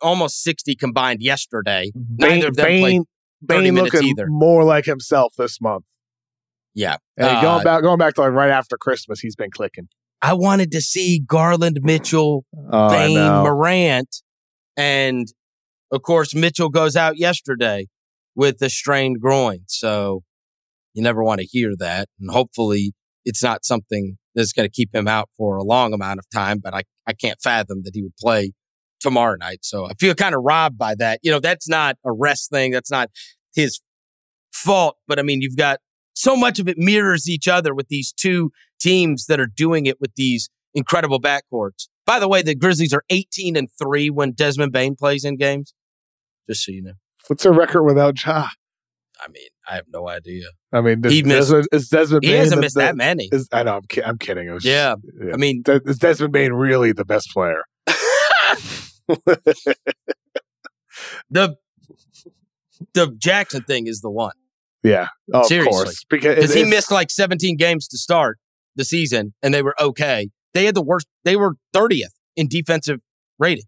[0.00, 1.90] almost 60 combined yesterday.
[1.94, 3.04] Neither of them played Bane,
[3.48, 4.26] 30 Bane minutes either.
[4.28, 5.84] more like himself this month.
[6.74, 6.96] Yeah.
[7.16, 9.88] And Uh, going back, going back to like right after Christmas, he's been clicking.
[10.22, 12.88] I wanted to see Garland, Mitchell, Oh,
[13.44, 14.22] Morant,
[14.76, 15.26] and
[15.92, 17.86] of course Mitchell goes out yesterday
[18.34, 19.60] with a strained groin.
[19.68, 20.22] So
[20.94, 22.92] you never want to hear that, and hopefully
[23.24, 26.58] it's not something that's going to keep him out for a long amount of time.
[26.62, 28.52] But I I can't fathom that he would play
[29.00, 29.58] tomorrow night.
[29.62, 31.20] So I feel kind of robbed by that.
[31.22, 32.72] You know, that's not a rest thing.
[32.72, 33.10] That's not
[33.54, 33.80] his
[34.52, 34.96] fault.
[35.06, 35.80] But I mean, you've got
[36.14, 40.00] so much of it mirrors each other with these two teams that are doing it
[40.00, 41.88] with these incredible backcourts.
[42.04, 45.74] By the way, the Grizzlies are 18 and 3 when Desmond Bane plays in games.
[46.48, 46.92] Just so you know.
[47.26, 48.48] What's a record without Ja?
[49.18, 50.44] I mean, I have no idea.
[50.72, 53.28] I mean, He missed- Desmond, is Desmond He Bane hasn't missed the- that many.
[53.32, 53.76] Is, I know.
[53.76, 54.52] I'm, ki- I'm kidding.
[54.52, 54.94] Was Yeah.
[55.20, 55.32] yeah.
[55.32, 57.62] I mean, De- is Desmond Bane really the best player?
[61.30, 61.56] the
[62.92, 64.34] the Jackson thing is the one.
[64.82, 65.72] Yeah, oh, of Seriously.
[65.72, 68.38] course, because because he missed like 17 games to start
[68.76, 70.30] the season and they were okay.
[70.54, 73.00] They had the worst, they were 30th in defensive
[73.38, 73.64] rating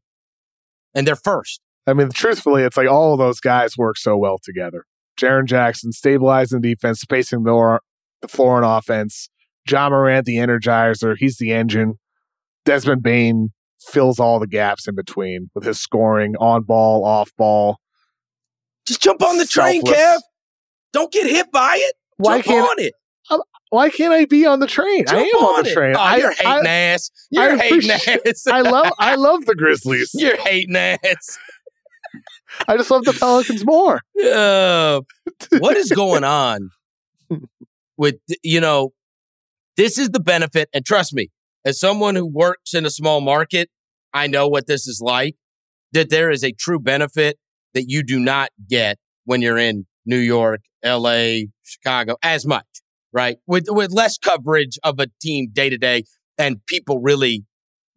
[0.94, 1.60] and they're first.
[1.86, 4.84] I mean, truthfully, it's like all of those guys work so well together.
[5.18, 7.80] Jaren Jackson stabilizing defense, spacing the, or-
[8.20, 9.28] the floor on offense.
[9.68, 11.94] Ja Morant, the energizer, he's the engine.
[12.64, 17.78] Desmond Bane fills all the gaps in between with his scoring, on ball, off ball.
[18.86, 20.18] Just jump on the train, Kev.
[20.92, 21.94] Don't get hit by it.
[22.16, 22.94] Why jump can't on it.
[23.70, 25.04] Why can't I be on the train?
[25.08, 25.96] I am on the train.
[25.96, 27.10] Oh, I, you're hating I, ass.
[27.30, 28.46] You're I hating ass.
[28.46, 30.10] I love I love the Grizzlies.
[30.14, 31.38] you're hating ass.
[32.66, 34.00] I just love the Pelicans more.
[34.22, 35.02] Uh,
[35.58, 36.70] what is going on
[37.98, 38.92] with you know
[39.76, 41.28] this is the benefit and trust me
[41.64, 43.68] as someone who works in a small market
[44.14, 45.36] i know what this is like
[45.92, 47.38] that there is a true benefit
[47.74, 52.66] that you do not get when you're in new york la chicago as much
[53.12, 56.04] right with with less coverage of a team day to day
[56.36, 57.44] and people really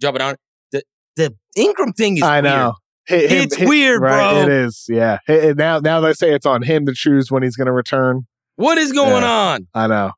[0.02, 0.39] jumping on it.
[0.71, 0.84] the
[1.15, 2.74] the ingram thing is I know.
[3.08, 4.43] Him- It's weird, right, bro.
[4.43, 4.86] It is.
[4.88, 5.17] Yeah.
[5.28, 8.28] Now now they say it's on him to choose when he's going to return.
[8.56, 9.30] what is going Yeah.
[9.54, 10.12] on I know.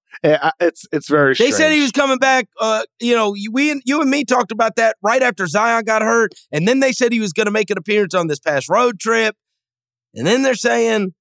[0.59, 1.33] It's it's very.
[1.33, 2.45] They said he was coming back.
[2.59, 6.01] Uh, you know, we and you and me talked about that right after Zion got
[6.03, 8.69] hurt, and then they said he was going to make an appearance on this past
[8.69, 9.35] road trip,
[10.13, 11.13] and then they're saying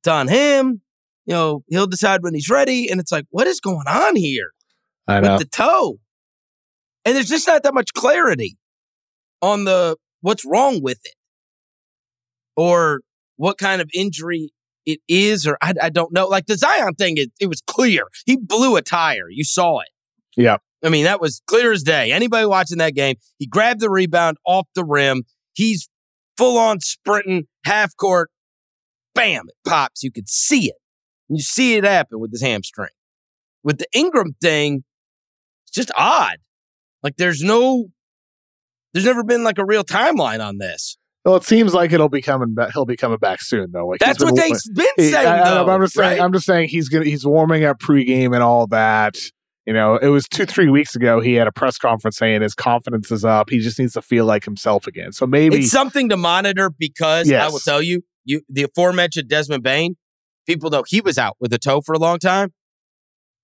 [0.00, 0.81] it's on him.
[1.26, 4.50] You know, he'll decide when he's ready, and it's like, what is going on here
[5.06, 5.32] I know.
[5.32, 5.98] with the toe?
[7.04, 8.56] And there's just not that much clarity
[9.40, 11.14] on the what's wrong with it,
[12.56, 13.00] or
[13.36, 14.52] what kind of injury
[14.86, 16.26] it is, or I, I don't know.
[16.26, 18.04] Like the Zion thing, it, it was clear.
[18.26, 19.28] He blew a tire.
[19.30, 19.88] You saw it.
[20.36, 20.58] Yeah.
[20.84, 22.10] I mean, that was clear as day.
[22.10, 25.22] Anybody watching that game, he grabbed the rebound off the rim.
[25.52, 25.88] He's
[26.36, 28.30] full on sprinting, half court.
[29.14, 30.02] Bam, it pops.
[30.02, 30.76] You could see it.
[31.36, 32.90] You see it happen with his hamstring.
[33.64, 34.84] With the Ingram thing,
[35.66, 36.36] it's just odd.
[37.02, 37.86] Like there's no,
[38.92, 40.96] there's never been like a real timeline on this.
[41.24, 42.72] well, it seems like it'll be coming back.
[42.72, 43.86] He'll be coming back soon, though.
[43.86, 45.26] Like That's what they've been He- saying.
[45.26, 46.18] I, though, am just saying.
[46.18, 46.20] right?
[46.24, 47.04] I'm just saying he's gonna.
[47.04, 49.16] He's warming up pregame and all that.
[49.66, 51.20] You know, it was two, three weeks ago.
[51.20, 53.48] He had a press conference saying his confidence is up.
[53.48, 55.12] He just needs to feel like himself again.
[55.12, 59.62] So maybe It's something to monitor because I will tell you, you the aforementioned Desmond
[59.62, 59.94] Bane,
[60.46, 62.52] people know he was out with a toe for a long time.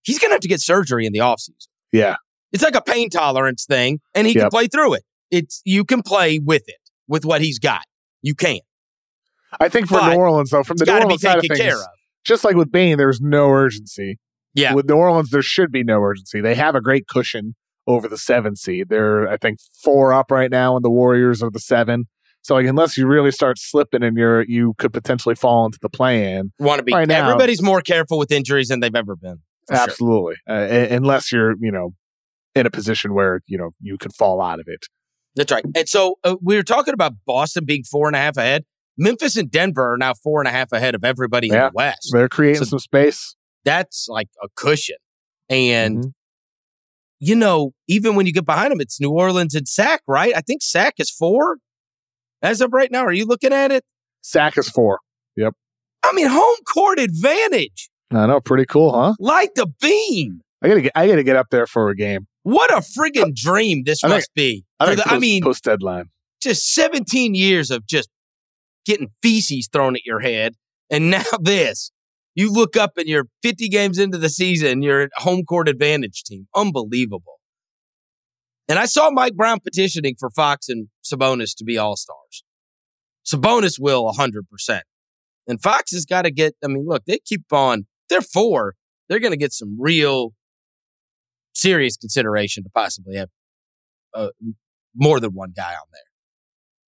[0.02, 1.66] He's gonna have to get surgery in the offseason.
[1.92, 2.16] yeah,
[2.52, 5.02] It's like a pain tolerance thing, and he can play through it.
[5.30, 7.82] It's you can play with it, with what he's got.
[8.22, 8.60] You can.
[9.60, 11.58] I think for But New Orleans though, from the New to Orleans side of things,
[11.58, 11.86] care of.
[12.24, 14.18] just like with Bane, there's no urgency.
[14.54, 14.74] Yeah.
[14.74, 16.40] With New Orleans, there should be no urgency.
[16.40, 17.54] They have a great cushion
[17.86, 18.88] over the seven seed.
[18.88, 22.06] They're, I think, four up right now, and the Warriors are the seven.
[22.42, 25.88] So, like, unless you really start slipping and you're, you could potentially fall into the
[25.90, 26.52] play-in.
[26.58, 29.38] Want to be Right now- everybody's more careful with injuries than they've ever been.
[29.66, 29.82] for sure.
[29.84, 30.54] Absolutely, uh,
[30.90, 31.90] unless you're, you know,
[32.54, 34.86] in a position where you know you could fall out of it.
[35.36, 35.64] That's right.
[35.76, 38.64] And so uh, we were talking about Boston being four and a half ahead.
[38.96, 42.08] Memphis and Denver are now four and a half ahead of everybody in the West.
[42.12, 43.36] They're creating So- some space.
[43.64, 44.96] That's like a cushion.
[45.50, 46.12] And Mhm.
[47.20, 50.32] you know, even when you get behind them, it's New Orleans and Sac, right?
[50.34, 51.58] I think Sac is four
[52.42, 53.04] as of right now.
[53.04, 53.84] Are you looking at it?
[54.22, 55.00] Sack is four.
[55.36, 55.54] Yep.
[56.04, 57.90] I mean, home court advantage.
[58.12, 59.14] I know, pretty cool, huh?
[59.18, 60.40] Light the beam.
[60.62, 62.26] I gotta get, I gotta get up there for a game.
[62.42, 64.64] What a friggin' dream this I think- must be.
[64.80, 66.06] I, think the- I mean, post deadline.
[66.40, 68.08] just 17 years of just
[68.86, 70.54] getting feces thrown at your head.
[70.90, 71.90] And now this.
[72.34, 76.22] You look up and you're 50 games into the season, you're a home court advantage
[76.24, 76.46] team.
[76.54, 77.37] Unbelievable.
[78.68, 82.44] And I saw Mike Brown petitioning for Fox and Sabonis to be all stars.
[83.26, 84.80] Sabonis will 100%.
[85.46, 88.74] And Fox has got to get, I mean, look, they keep on, they're four.
[89.08, 90.34] They're going to get some real
[91.54, 93.30] serious consideration to possibly have
[94.14, 94.28] uh,
[94.94, 96.02] more than one guy on there.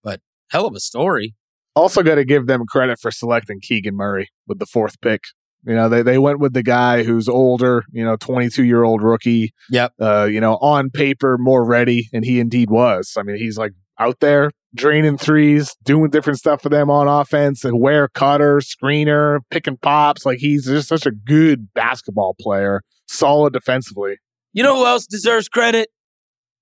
[0.05, 1.35] But hell of a story.
[1.75, 5.23] Also, got to give them credit for selecting Keegan Murray with the fourth pick.
[5.64, 9.03] You know, they, they went with the guy who's older, you know, 22 year old
[9.03, 9.53] rookie.
[9.70, 9.92] Yep.
[10.01, 13.14] Uh, you know, on paper, more ready, and he indeed was.
[13.18, 17.64] I mean, he's like out there draining threes, doing different stuff for them on offense,
[17.64, 20.25] and wear cutter, screener, picking pops.
[20.25, 24.16] Like he's just such a good basketball player, solid defensively.
[24.53, 25.90] You know who else deserves credit?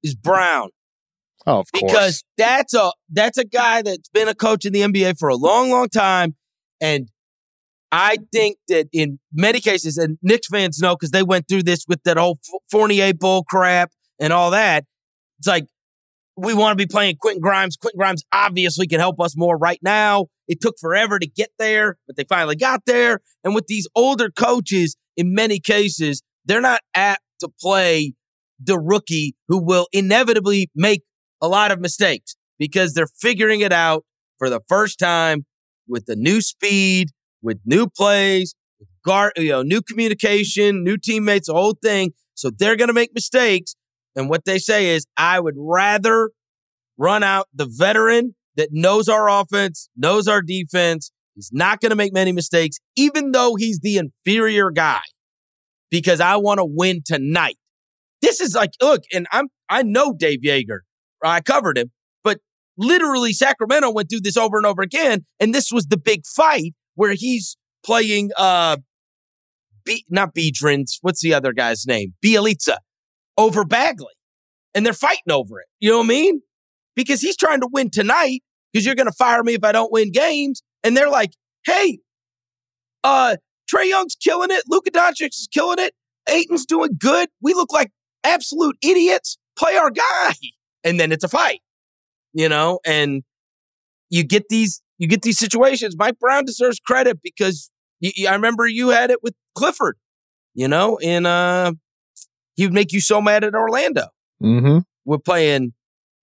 [0.03, 0.71] Is Brown.
[1.47, 1.93] Oh, of course.
[1.93, 5.37] Because that's a that's a guy that's been a coach in the NBA for a
[5.37, 6.37] long, long time.
[6.81, 7.09] And
[7.91, 11.85] I think that in many cases, and Knicks fans know because they went through this
[11.89, 12.37] with that F-
[12.71, 14.85] Fournier bull crap and all that.
[15.39, 15.67] It's like
[16.37, 17.77] we want to be playing Quentin Grimes.
[17.77, 20.27] Quentin Grimes obviously can help us more right now.
[20.47, 23.21] It took forever to get there, but they finally got there.
[23.43, 28.15] And with these older coaches, in many cases, they're not apt to play
[28.61, 31.03] the rookie who will inevitably make
[31.41, 34.05] a lot of mistakes because they're figuring it out
[34.39, 35.45] for the first time
[35.87, 37.09] with the new speed,
[37.43, 38.55] with new plays,
[39.05, 42.13] guard, you know, new communication, new teammates, the whole thing.
[42.35, 43.75] So they're going to make mistakes.
[44.17, 46.31] And what they say is, I would rather
[46.97, 51.11] run out the veteran that knows our offense, knows our defense.
[51.35, 55.03] He's not going to make many mistakes, even though he's the inferior guy,
[55.91, 57.57] because I want to win tonight.
[58.21, 60.81] This is like, look, and I'm, I know Dave Joerger.
[61.23, 61.93] I covered him,
[62.25, 62.39] but
[62.77, 65.25] literally Sacramento went through this over and over again.
[65.39, 68.77] And this was the big fight where he's playing, uh,
[69.85, 70.99] B, not Biedrins.
[71.01, 72.15] What's the other guy's name?
[72.25, 72.79] Bjelica
[73.37, 74.15] over Bagley.
[74.75, 75.67] And they're fighting over it.
[75.79, 76.43] You know what I mean?
[76.97, 80.11] Because he's trying to win tonight because you're to fire me if I don't win
[80.11, 80.61] games.
[80.83, 81.31] And they're like,
[81.65, 82.01] hey,
[83.05, 83.37] uh,
[83.73, 84.65] Trae Young's killing it.
[84.67, 85.95] Luka Doncic is killing it.
[86.29, 87.29] Ayton's doing good.
[87.41, 87.93] We look like
[88.25, 89.39] absolute idiots.
[89.57, 90.35] Play our guy.
[90.83, 91.61] And then it's a fight,
[92.33, 93.23] you know, and
[94.11, 95.95] you get these, you get these situations.
[95.99, 97.71] Mike Brown deserves credit because
[98.05, 99.97] I remember you had it with Clifford,
[100.55, 101.73] you know, and, uh,
[102.57, 104.09] he would make you so mad at Orlando.
[104.43, 104.79] Mm-hmm.
[105.05, 105.73] We're playing,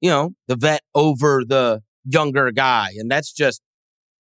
[0.02, 3.62] you know, the vet over the younger guy, and that's just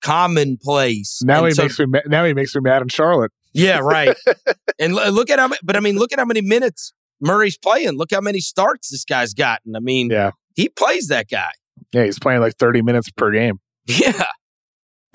[0.01, 1.19] commonplace.
[1.23, 1.85] Now and he so, makes me.
[2.07, 3.31] Now he makes me mad in Charlotte.
[3.53, 4.15] yeah, right.
[4.79, 7.97] and l- look at how, but I mean, look at how many minutes Murray's playing.
[7.97, 9.75] Look how many starts this guy's gotten.
[9.75, 10.31] I mean, Yeah.
[10.55, 11.51] he plays that guy.
[11.91, 13.59] Yeah, he's playing like thirty minutes per game.
[13.87, 14.25] Yeah,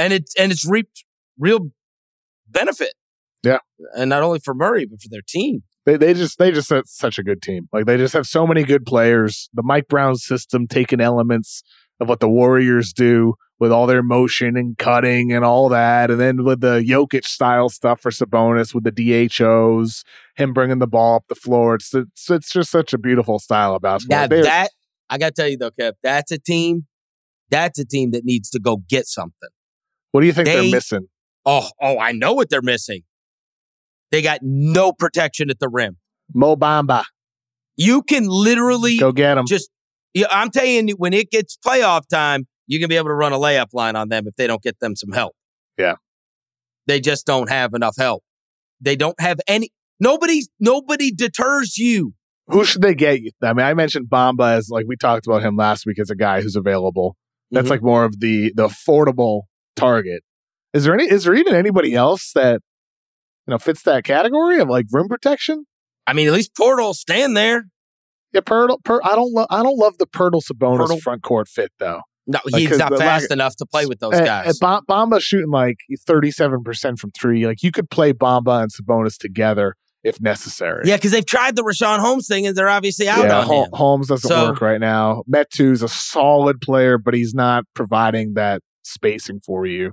[0.00, 1.04] and it's and it's reaped
[1.38, 1.70] real
[2.48, 2.94] benefit.
[3.42, 3.58] Yeah.
[3.96, 5.62] and not only for Murray but for their team.
[5.86, 7.68] They they just they just have such a good team.
[7.72, 9.48] Like they just have so many good players.
[9.54, 11.62] The Mike Brown system taking elements
[12.00, 16.18] of what the Warriors do with all their motion and cutting and all that, and
[16.18, 18.90] then with the Jokic style stuff for Sabonis with the
[19.28, 20.02] DHOs,
[20.34, 21.74] him bringing the ball up the floor.
[21.76, 24.20] It's it's, it's just such a beautiful style of basketball.
[24.20, 24.70] Now They're- that
[25.08, 26.86] I got to tell you though, Kev, that's a team.
[27.50, 29.48] That's a team that needs to go get something.
[30.12, 31.08] What do you think they- they're missing?
[31.46, 33.02] Oh, oh, I know what they're missing.
[34.10, 35.96] They got no protection at the rim.
[36.34, 37.04] Mo Bamba,
[37.76, 39.46] You can literally go get them.
[39.46, 39.70] just.
[40.12, 43.32] Yeah, I'm telling you, when it gets playoff time, you're gonna be able to run
[43.32, 45.34] a layup line on them if they don't get them some help.
[45.78, 45.94] Yeah.
[46.86, 48.24] they just don't have enough help.
[48.80, 49.70] They don't have any.
[50.00, 52.14] Nobody, nobody deters you.
[52.48, 53.20] Who should they get?
[53.42, 56.16] I mean, I mentioned Bamba as like we talked about him last week as a
[56.16, 57.16] guy who's available.
[57.52, 57.70] That's Mhm.
[57.70, 59.42] like more of the the affordable
[59.76, 60.22] target.
[60.72, 61.04] Is there any?
[61.10, 62.60] Is there even anybody else that
[63.46, 65.64] you know fits that category of like rim protection?
[66.06, 67.64] I mean, at least Poeltl stand there.
[68.32, 68.82] Yeah, Poeltl.
[68.84, 69.32] Per, I don't.
[69.32, 71.00] Lo- I don't love the Poeltl Sabonis Poeltl?
[71.00, 72.00] front court fit though.
[72.26, 74.48] No, Like, he's 'cause not fast lack- enough to play with those Uh, guys.
[74.48, 77.46] uh, Bom- Bamba's shooting like thirty seven percent from three.
[77.46, 80.82] Like you could play Bamba and Sabonis together if necessary.
[80.86, 83.64] yeah, because they've tried the Richaun Holmes thing and they're obviously out yeah, on Hol-
[83.64, 83.70] him.
[83.72, 85.24] Holmes doesn't So- work right now.
[85.26, 89.92] Metu's a solid player, but he's not providing that spacing for you.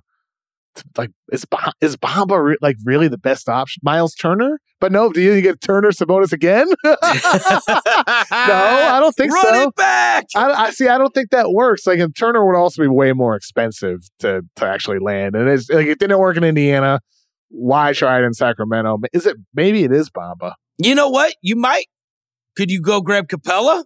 [0.96, 3.82] Like is Ba- is Bamba re- like really the best option?
[3.84, 5.12] Miles Turner, but no.
[5.12, 6.68] Do you, get Turner Sabonis again?
[6.84, 9.68] no, I don't think Run so.
[9.70, 10.26] it back.
[10.36, 10.88] I, I see.
[10.88, 11.88] I don't think that works.
[11.88, 15.70] Like, and Turner would also be way more expensive to to actually land, and it's
[15.70, 17.00] like it didn't work in Indiana.
[17.50, 19.00] Why try it in Sacramento?
[19.14, 20.54] Is it maybe it is Bamba?
[20.78, 21.34] You know what?
[21.42, 21.86] You might.
[22.56, 23.84] Could you go grab Capela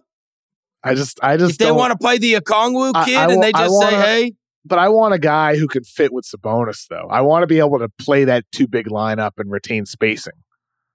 [0.84, 3.42] I just I just if they want to play the Okongwu kid I and wa-
[3.42, 4.32] they I just wanna- say, "Hey,
[4.64, 7.08] but I want a guy who can fit with Sabonis, though.
[7.10, 10.34] I want to be able to play that two big lineup and retain spacing.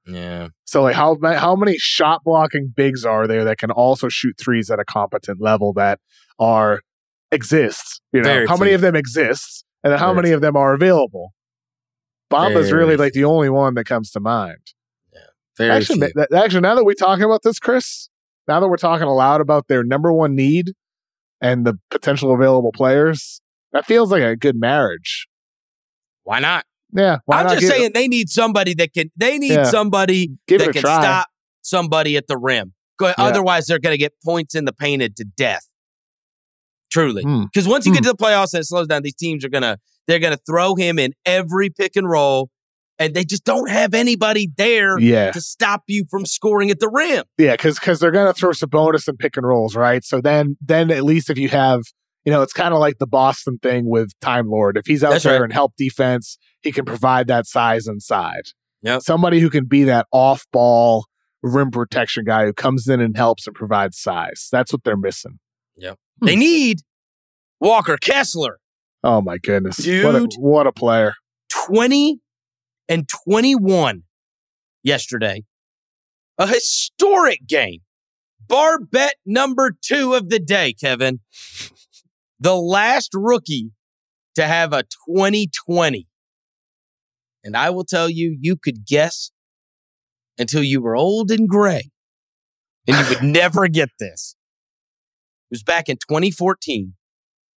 [0.06, 4.38] yeah, So, like, how how many shot blocking bigs are there that can also shoot
[4.38, 5.99] threes at a competent level that
[6.39, 6.82] are
[7.32, 7.99] exists?
[8.13, 10.56] You know, Very how many of them exist, and then how Very many of them
[10.56, 11.34] are available?
[12.30, 14.58] Bamba's Very really like the only one that comes to mind.
[15.58, 18.10] very Actually, that- actually, now that we're talking about this, Chris,
[18.47, 20.73] now that we're talking aloud about their number one need
[21.41, 23.42] and the potential available players,
[23.74, 25.28] that feels like a good marriage.
[26.24, 29.12] Why not?" Yeah, why I'm not just give- saying they need somebody that can.
[29.18, 29.63] They need Yeah.
[29.63, 31.02] somebody Give it that a can try.
[31.02, 31.28] stop
[31.62, 32.74] somebody at the rim.
[32.98, 35.68] Go- Otherwise, they're going to get points in the painted to death.
[36.90, 37.44] Truly, Hmm.
[37.44, 38.12] because once you get Hmm.
[38.12, 40.98] to the playoffs and it slows down, these teams are gonna they're gonna throw him
[40.98, 42.50] in every pick and roll,
[42.98, 46.88] and they just don't have anybody there Yeah, to stop you from scoring at the
[46.88, 47.26] rim.
[47.38, 50.02] yeah, because because they're gonna throw Sabonis and pick and rolls, right?
[50.06, 51.82] So then then at least if you have,
[52.28, 54.75] you know, it's kind of like the Boston thing with Time Lord.
[54.75, 55.44] If he's out That's there right.
[55.44, 58.50] and help defense, he can provide that size inside.
[58.82, 59.02] Yep.
[59.02, 61.06] somebody who can be that off ball
[61.42, 64.50] rim protection guy who comes in and helps and provides size.
[64.52, 65.40] That's what they're missing.
[65.78, 65.98] Yep.
[66.21, 66.40] They hmm.
[66.40, 66.78] need
[67.62, 68.60] Walker Kessler.
[69.06, 70.04] Oh my goodness, Dude.
[70.04, 71.13] What a, what a player!
[71.67, 72.19] 20
[72.90, 74.04] and 21
[74.84, 75.46] yesterday.
[76.38, 77.80] A historic game.
[78.50, 81.21] Bar bet number two of the day, Kevin.
[82.40, 83.71] The last rookie
[84.35, 84.83] to have a
[85.17, 86.08] 2020.
[87.44, 89.31] And I will tell you, you could guess
[90.38, 91.90] until you were old and gray.
[92.88, 94.35] And you would never get this.
[95.50, 96.94] It was back in 2014,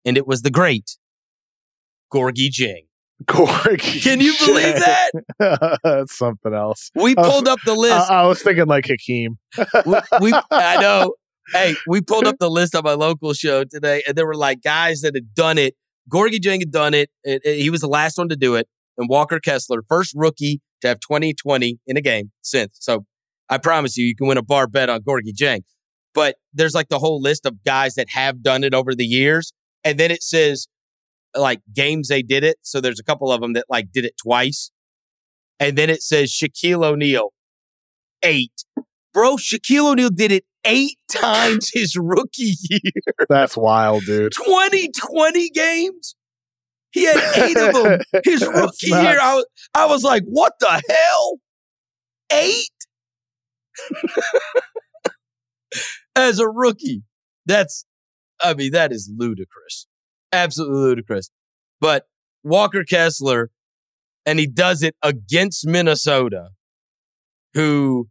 [0.05, 0.97] and it was the great
[2.12, 2.87] Gorgui Dieng.
[3.24, 5.11] Gorgui, Can you believe that?
[5.85, 6.91] That's something else.
[6.95, 8.11] We I was- pulled up the I, list.
[8.11, 9.39] I was thinking like Hakeem.
[9.85, 11.14] we, we, I know.
[11.53, 14.62] Hey, we pulled up the list on my local show today, and there were like
[14.62, 15.74] guys that had done it.
[16.12, 17.11] Gorgui Dieng had done it.
[17.24, 18.68] It- it- He was the last one to do it.
[18.96, 22.76] And Walker Kessler, first rookie to have 2020 in a game since.
[22.80, 23.07] So
[23.48, 25.62] I promise you, you can win a bar bet on Gorgui Dieng.
[26.14, 29.53] But there's like the whole list of guys that have done it over the years.
[29.84, 30.66] And then it says
[31.36, 32.59] like games they did it.
[32.62, 34.70] So there's a couple of them that like did it twice.
[35.61, 37.32] And then it says Shaquille O'Neal,
[38.24, 38.64] eight.
[39.13, 42.81] Bro, Shaquille O'Neal did it eight times his rookie year.
[43.29, 44.33] That's wild, dude.
[44.33, 46.15] 2020 games.
[46.93, 49.03] He had eight of them his rookie nuts.
[49.05, 49.19] year.
[49.21, 51.39] I was, I was like, what the hell?
[52.33, 52.71] Eight?
[56.17, 57.03] As a rookie.
[57.47, 57.85] That's,
[58.43, 59.87] I mean, that is ludicrous.
[60.33, 61.31] Absolutely ludicrous.
[61.81, 62.07] But
[62.43, 63.51] Walker Kessler,
[64.27, 66.51] and he does it against Minnesota,
[67.55, 68.09] who,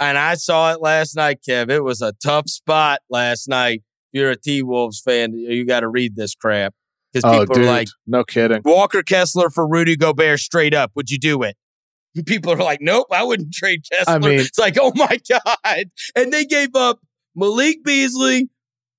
[0.00, 1.70] and I saw it last night, Kev.
[1.70, 3.82] It was a tough spot last night.
[4.12, 6.74] If you're a T Wolves fan, you got to read this crap
[7.12, 8.62] because Oh, people dude, are like, no kidding.
[8.64, 10.90] Walker Kessler for Rudy Gobert straight up.
[10.96, 11.56] Would you do it?
[12.26, 14.14] People are like, nope, I wouldn't trade Kessler.
[14.14, 15.90] I mean- it's like, oh my God.
[16.16, 16.98] And they gave up
[17.36, 18.48] Malik Beasley.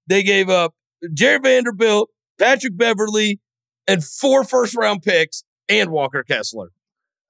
[0.08, 0.74] They gave up
[1.14, 3.40] Jarred Vanderbilt, Patrick Beverley,
[3.88, 6.70] and four first round picks and Walker Kessler.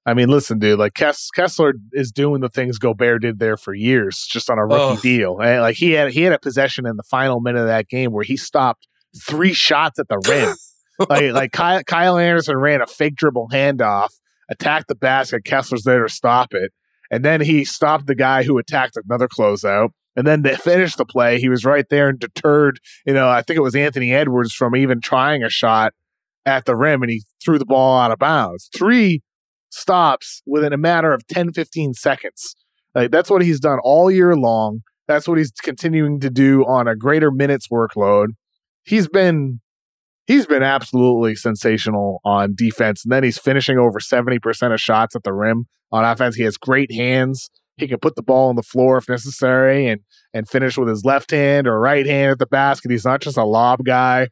[0.05, 0.79] I mean, listen, dude.
[0.79, 4.65] Like Kess- Kessler is doing the things Gobert did there for years, just on a
[4.65, 5.39] rookie deal.
[5.39, 8.11] And like he had he had a possession in the final minute of that game
[8.11, 8.87] where he stopped
[9.19, 10.55] three shots at the rim.
[11.09, 14.09] like like Kyle, Kyle Anderson ran a fake dribble handoff,
[14.49, 15.43] attacked the basket.
[15.45, 16.71] Kessler's there to stop it,
[17.11, 19.89] and then he stopped the guy who attacked another closeout.
[20.15, 22.79] And then to finish the play, he was right there and deterred.
[23.05, 25.93] You know, I think it was Anthony Edwards from even trying a shot
[26.45, 28.69] at the rim, and he threw the ball out of bounds.
[28.75, 29.21] Three
[29.71, 32.55] stops within a matter of 10, 15 seconds.
[32.93, 34.81] Like that's what he's done all year long.
[35.07, 38.27] That's what he's continuing to do on a greater minutes workload.
[38.83, 39.61] He's been
[40.27, 43.03] he's been absolutely sensational on defense.
[43.03, 46.35] And then he's finishing over 70% of shots at the rim on offense.
[46.35, 47.49] He has great hands.
[47.77, 50.01] He can put the ball on the floor if necessary and
[50.33, 52.91] and finish with his left hand or right hand at the basket.
[52.91, 54.29] He's not just a lob guy.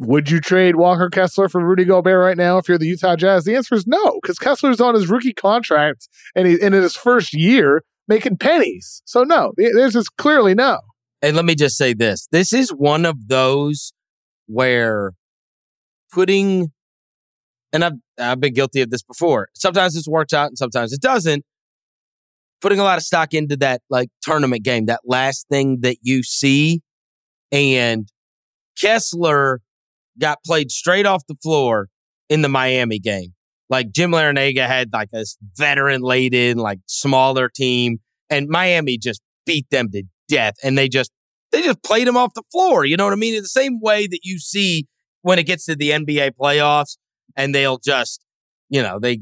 [0.00, 3.44] Would you trade Walker Kessler for Rudy Gobert right now if you're the Utah Jazz?
[3.44, 7.34] The answer is no, because Kessler's on his rookie contract and he in his first
[7.34, 9.02] year making pennies.
[9.06, 10.78] So no, there's just clearly no.
[11.20, 13.92] And let me just say this this is one of those
[14.46, 15.14] where
[16.12, 16.72] putting,
[17.72, 19.48] and I've, I've been guilty of this before.
[19.54, 21.44] Sometimes this works out and sometimes it doesn't.
[22.60, 26.22] Putting a lot of stock into that like tournament game, that last thing that you
[26.22, 26.82] see.
[27.50, 28.08] And
[28.80, 29.60] Kessler
[30.20, 31.88] got played straight off the floor
[32.28, 33.34] in the Miami game.
[33.70, 37.98] Like Jim Larranaga had like this veteran laden, like smaller team,
[38.30, 40.54] and Miami just beat them to death.
[40.62, 41.10] And they just
[41.52, 42.84] they just played him off the floor.
[42.84, 43.34] You know what I mean?
[43.34, 44.86] In the same way that you see
[45.22, 46.96] when it gets to the NBA playoffs,
[47.36, 48.24] and they'll just,
[48.68, 49.20] you know, they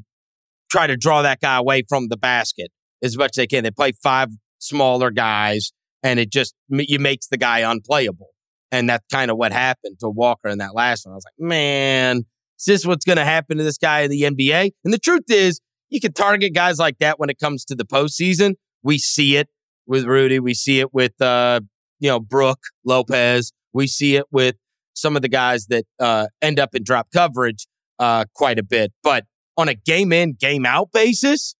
[0.71, 2.71] try to draw that guy away from the basket
[3.03, 3.65] as much as they can.
[3.65, 4.29] They play five
[4.59, 5.73] smaller guys,
[6.03, 8.29] and it just it makes the guy unplayable.
[8.73, 11.13] And that's kind of what happened to Walker in that last one.
[11.13, 12.25] I was like, man,
[12.59, 14.73] is this what's going to happen to this guy in the NBA?
[14.85, 17.85] And the truth is, you can target guys like that when it comes to the
[17.85, 18.55] postseason.
[18.83, 19.49] We see it
[19.87, 20.41] with Rudy.
[20.41, 21.61] We see it with, uh,
[22.01, 23.53] you know, Brook Lopez.
[23.73, 24.57] We see it with
[24.95, 27.67] some of the guys that uh, end up in drop coverage
[27.99, 28.93] uh, quite a bit.
[29.03, 29.25] But
[29.57, 31.55] on a game in, game out basis,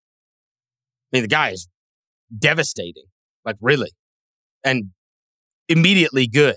[1.13, 1.69] I mean, the guy is
[2.37, 3.05] devastating,
[3.45, 3.91] like really,
[4.65, 4.91] and
[5.69, 6.57] immediately good.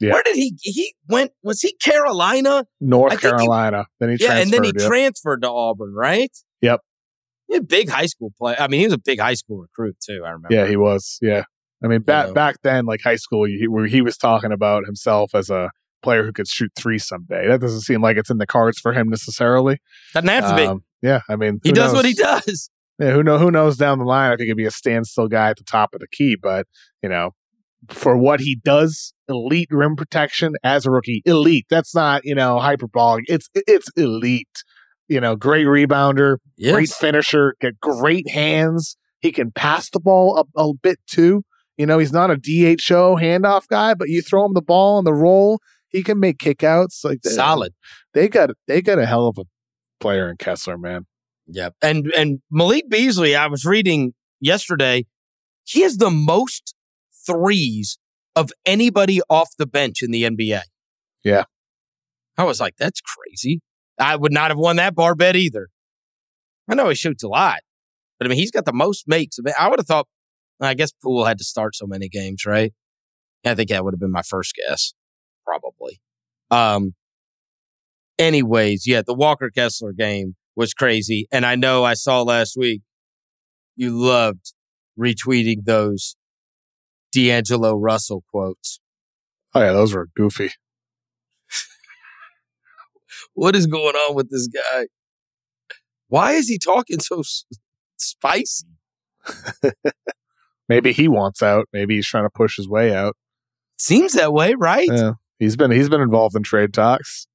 [0.00, 0.12] Yeah.
[0.12, 0.56] Where did he?
[0.62, 1.32] He went.
[1.42, 2.64] Was he Carolina?
[2.80, 3.86] North think he- Carolina.
[3.98, 4.88] then he yeah, and then he transferred, yeah.
[4.88, 6.30] transferred to Auburn, right?
[6.60, 6.80] Yep.
[7.48, 8.54] He a big high school play.
[8.58, 10.22] I mean, he was a big high school recruit too.
[10.24, 10.54] I remember.
[10.54, 11.18] Yeah, he was.
[11.22, 11.44] Yeah,
[11.82, 12.34] I mean, back know.
[12.34, 15.70] back then, like high school, he, where he was talking about himself as a
[16.02, 17.48] player who could shoot three someday.
[17.48, 19.78] That doesn't seem like it's in the cards for him necessarily.
[20.14, 20.66] doesn't have to be.
[20.66, 22.70] Um, yeah, I mean, he does what he does.
[22.98, 24.32] Yeah, who know who knows down the line?
[24.32, 26.66] I think he'd be a standstill guy at the top of the key, but
[27.02, 27.30] you know,
[27.90, 31.22] for what he does, elite rim protection as a rookie.
[31.24, 31.66] Elite.
[31.70, 33.24] That's not, you know, hyperbolic.
[33.28, 34.62] It's it's elite.
[35.08, 36.74] You know, great rebounder, Yes.
[36.74, 38.96] great finisher, get great hands.
[39.20, 41.42] He can pass the ball a, a bit too.
[41.78, 45.04] You know, he's not a DHO handoff guy, but you throw him the ball on
[45.04, 47.04] the roll, he can make kickouts.
[47.04, 47.72] Like they- Solid.
[48.12, 49.44] They got they got a hell of a
[50.00, 51.06] player in Kessler, man.
[51.46, 51.74] Yep.
[51.80, 55.06] And and Malik Beasley, I was reading yesterday,
[55.64, 56.74] he has the most
[57.28, 57.98] threes
[58.34, 60.60] of anybody off the bench in the NBA.
[61.24, 61.44] Yeah.
[62.36, 63.60] I was like, that's crazy.
[63.98, 65.68] I would not have won that bar bet either.
[66.70, 67.60] I know he shoots a lot,
[68.18, 69.54] but I mean, he's got the most makes of it.
[69.58, 70.06] I would have thought,
[70.60, 72.72] I guess Poole had to start so many games, right?
[73.44, 74.92] I think that would have been my first guess,
[75.44, 76.00] probably.
[76.50, 76.94] Um,
[78.18, 81.26] anyways, yeah, the Walker Kessler game was crazy.
[81.32, 82.82] And I know I saw last week
[83.76, 84.52] you loved
[84.98, 86.16] retweeting those
[87.12, 88.80] D'Angelo Russell quotes.
[89.54, 90.50] Oh yeah, those were goofy.
[93.34, 94.86] What is going on with this guy?
[96.08, 97.44] Why is he talking so s-
[97.96, 98.66] spicy?
[100.68, 101.68] Maybe he wants out.
[101.72, 103.16] Maybe he's trying to push his way out.
[103.78, 104.88] Seems that way, right?
[104.90, 105.12] Yeah.
[105.38, 107.26] He's been he's been involved in trade talks.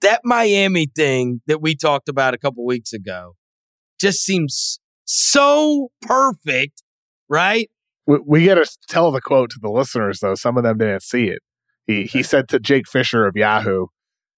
[0.00, 3.36] That Miami thing that we talked about a couple weeks ago
[4.00, 6.82] just seems so perfect,
[7.28, 7.70] right?
[8.06, 10.34] We, we got to tell the quote to the listeners though.
[10.34, 11.40] Some of them didn't see it.
[11.86, 13.86] He he said to Jake Fisher of Yahoo,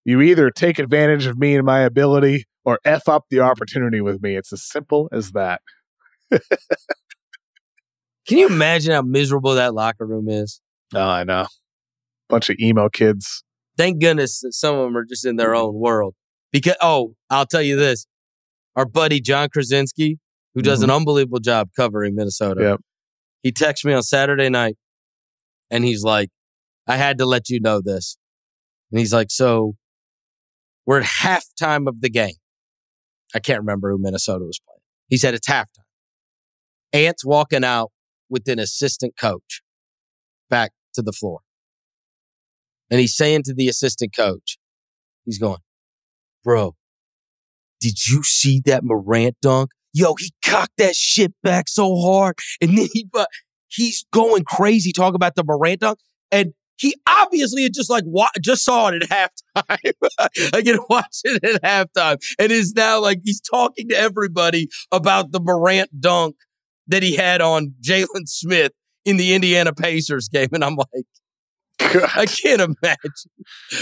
[0.04, 4.22] "You either take advantage of me and my ability, or f up the opportunity with
[4.22, 4.36] me.
[4.36, 5.60] It's as simple as that."
[8.26, 10.60] Can you imagine how miserable that locker room is?
[10.94, 11.46] Oh, I know.
[12.28, 13.44] Bunch of emo kids.
[13.76, 16.14] Thank goodness that some of them are just in their own world.
[16.50, 18.06] Because, oh, I'll tell you this
[18.76, 20.18] our buddy Jon Krawczynski,
[20.54, 20.96] who does an mm-hmm.
[20.96, 22.80] unbelievable job covering Minnesota, Yep.
[23.45, 24.76] He texts me on Saturday night
[25.70, 26.30] and he's like,
[26.88, 28.16] I had to let you know this.
[28.90, 29.74] And he's like, So
[30.86, 32.36] we're at halftime of the game.
[33.34, 34.80] I can't remember who Minnesota was playing.
[35.09, 35.84] He said it's halftime.
[36.92, 37.92] Ant's walking out
[38.30, 39.62] with an assistant coach
[40.49, 41.40] back to the floor.
[42.90, 44.59] And he's saying to the assistant coach,
[45.24, 45.59] he's going,
[46.42, 46.76] Bro,
[47.80, 49.70] did you see that Morant dunk?
[49.95, 52.34] Yo, he cocked that shit back so hard.
[52.61, 53.28] And then he, but
[53.68, 55.99] he's going crazy talking about the Morant dunk.
[56.30, 60.53] And he obviously had just like wa- just saw it at halftime.
[60.53, 65.40] Again, watched it at halftime, and is now like he's talking to everybody about the
[65.40, 66.36] Morant dunk
[66.88, 68.72] that he had on Jalen Smith
[69.05, 70.49] in the Indiana Pacers game.
[70.53, 71.07] And I'm like,
[72.16, 73.12] I can't imagine.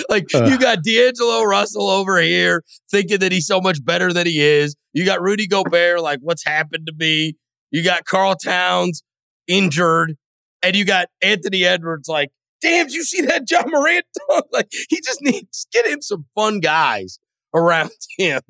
[0.09, 0.49] Like Ugh.
[0.49, 4.75] you got D'Angelo Russell over here thinking that he's so much better than he is.
[4.93, 7.37] You got Rudy Gobert, like what's happened to me?
[7.71, 9.03] You got Karl Towns
[9.47, 10.17] injured,
[10.63, 12.31] and you got Anthony Edwards, like,
[12.61, 14.47] damn, did you see that Ja Morant dunk?
[14.53, 17.19] Like he just needs get him some fun guys
[17.55, 18.41] around him.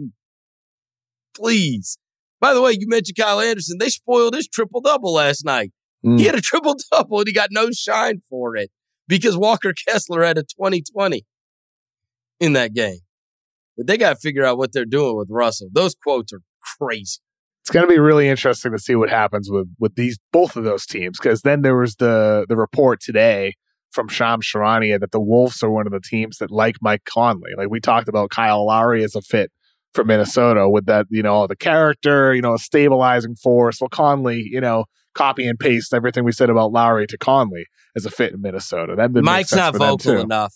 [1.37, 1.99] Please.
[2.41, 3.79] By the way, you mentioned Kyle Anderson.
[3.79, 5.71] They spoiled his triple double last night.
[6.05, 6.19] Mm.
[6.19, 8.71] He had a triple double and he got no shine for it
[9.13, 11.27] because Walker Kessler had a 2020
[12.41, 13.01] in that game.
[13.77, 15.69] But they got to figure out what they're doing with Russell.
[15.71, 16.41] Those quotes are
[16.79, 17.19] crazy.
[17.61, 20.65] it's going to be really interesting to see what happens with with these both of
[20.65, 23.55] those teams because then there was the the report today
[23.91, 27.51] from Shams Charania that the Wolves are one of the teams that like Mike Conley.
[27.57, 29.53] Like we talked about Kyle Lowry as a fit
[29.95, 33.81] for Minnesota with that, you know, the character, you know, a stabilizing force.
[33.81, 34.85] Well, Conley, you know,
[35.15, 37.67] copy and paste everything we said about Lowry to Conley
[37.97, 38.95] as a fit in Minnesota.
[38.97, 40.55] That Mike's not vocal enough.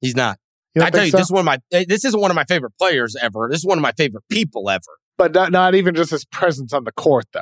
[0.00, 0.38] He's not.
[0.80, 1.18] I tell you, so?
[1.18, 1.58] this is one of my.
[1.72, 3.48] eh, This isn't one of my favorite players ever.
[3.50, 4.82] This is one of my favorite people ever.
[5.16, 7.40] but not, not even just his presence on the court, though.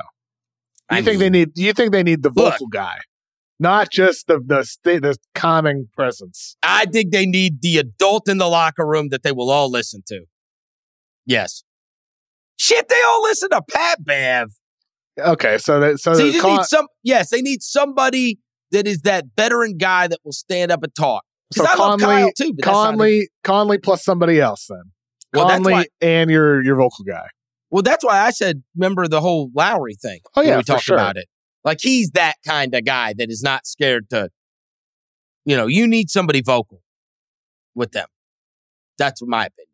[0.91, 1.53] You I think they need?
[1.57, 2.53] You think they need the Look.
[2.53, 2.99] vocal guy,
[3.59, 6.57] not just the the the calming presence?
[6.63, 10.03] I think they need the adult in the locker room that they will all listen
[10.09, 10.27] to.
[11.27, 11.63] Yes.
[12.57, 14.49] Shit, they all listen to Pat Bev.
[15.19, 16.87] Okay, so that so, So you just need some.
[17.03, 18.39] Yes, they need somebody
[18.71, 21.25] that is that veteran guy that will stand up and talk.
[21.53, 22.53] so Because I love Conley, Kyle too.
[22.55, 22.93] But that's not it.
[22.93, 24.83] Conley, Conley plus somebody else then.
[25.35, 27.27] Well, Conley why- and your your vocal guy.
[27.71, 30.21] Well, that's why I said remember the whole Lowry thing.
[30.37, 30.97] Oh, yeah, we talked sure.
[30.97, 31.27] about it.
[31.65, 34.29] Like he's that kind of guy that is not scared to.
[35.45, 36.83] You know, you need somebody vocal
[37.75, 38.07] with them.
[38.99, 39.72] That's my opinion.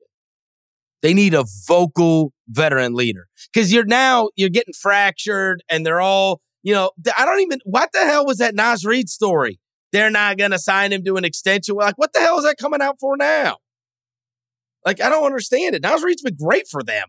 [1.03, 6.40] They need a vocal veteran leader because you're now you're getting fractured and they're all
[6.62, 6.90] you know.
[7.16, 9.61] I don't even what the hell was that Naz Reid story?
[9.92, 11.76] They're not going to sign him to an extension.
[11.76, 13.59] Like what the hell is that coming out for now?
[14.84, 15.82] Like I don't understand it.
[15.82, 17.09] Naz Reid's been great for them.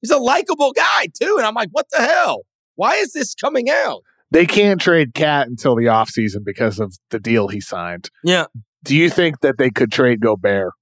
[0.00, 2.42] He's a likable guy too, and I'm like, what the hell?
[2.74, 4.02] Why is this coming out?
[4.30, 8.10] They can't trade KAT until the offseason because of the deal he signed.
[8.24, 8.46] Yeah.
[8.82, 10.72] Do you think that they could trade Gobert?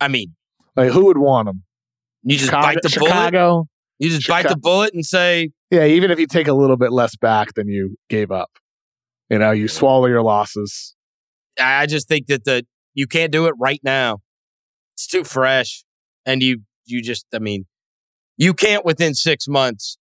[0.00, 0.34] I mean,
[0.76, 1.62] Like, who would want him?
[2.22, 3.66] you just Chicago, bite the bullet.
[3.98, 6.92] You just bite the bullet and say, Yeah, even if you take a little bit
[6.92, 8.50] less back than you gave up,
[9.28, 10.94] you know, you swallow your losses.
[11.60, 14.18] I just think that the you can't do it right now.
[14.94, 15.84] It's too fresh,
[16.26, 17.66] and you you just I mean,
[18.36, 19.98] you can't within six months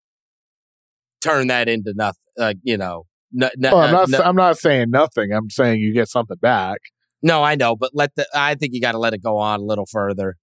[1.22, 2.20] turn that into nothing.
[2.38, 4.10] Like you know, no, no, Well, I'm uh, not.
[4.10, 5.32] no, I'm not saying nothing.
[5.34, 6.80] I'm saying you get something back.
[7.22, 9.60] No, I know, but let the I think you got to let it go on
[9.60, 10.38] a little further.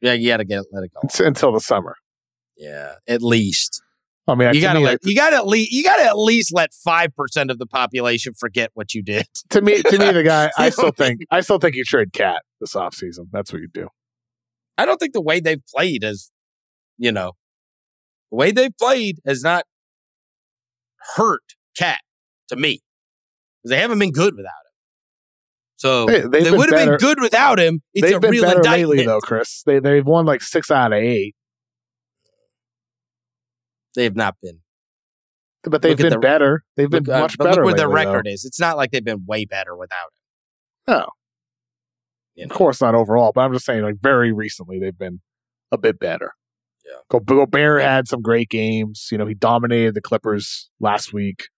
[0.00, 0.98] Yeah, you got to get let it go.
[1.00, 1.06] on.
[1.06, 1.96] It's until the summer.
[2.56, 3.82] Yeah, at least
[4.28, 6.18] I mean, you got to let you got to at least you got to at
[6.18, 9.26] least let five percent of the population forget what you did.
[9.50, 10.50] to me, to me, the guy.
[10.56, 11.22] I still think.
[11.30, 13.26] I still think you trade KAT this offseason.
[13.32, 13.88] That's what you do.
[14.78, 16.30] I don't think the way they've played is,
[16.98, 17.32] you know,
[18.30, 19.64] the way they've played has not
[21.16, 21.42] hurt
[21.76, 22.00] KAT
[22.48, 22.80] to me.
[23.62, 24.71] 'Cause They haven't been good without him.
[25.82, 27.82] So Hey, they've they been would have been good without him.
[27.92, 28.88] It's They've a been real better indictment.
[28.90, 29.64] lately, though, Chris.
[29.66, 31.34] They they've won like six out of eight,
[33.96, 34.60] They have not been.
[35.64, 36.62] but they've Look been the- better.
[36.76, 37.56] They've been Look, uh, much but better.
[37.62, 38.10] look where their lately, though.
[38.12, 38.44] record is.
[38.44, 40.06] It's not like they've been way better without
[40.86, 40.94] him.
[40.94, 41.06] No.
[42.36, 45.20] You Of course, not overall, but I'm just saying, like very recently, they've been
[45.72, 46.32] a bit better.
[46.84, 46.98] Yeah.
[47.10, 49.08] Go Gobert had some great games.
[49.12, 51.48] You know, he dominated the Clippers last week.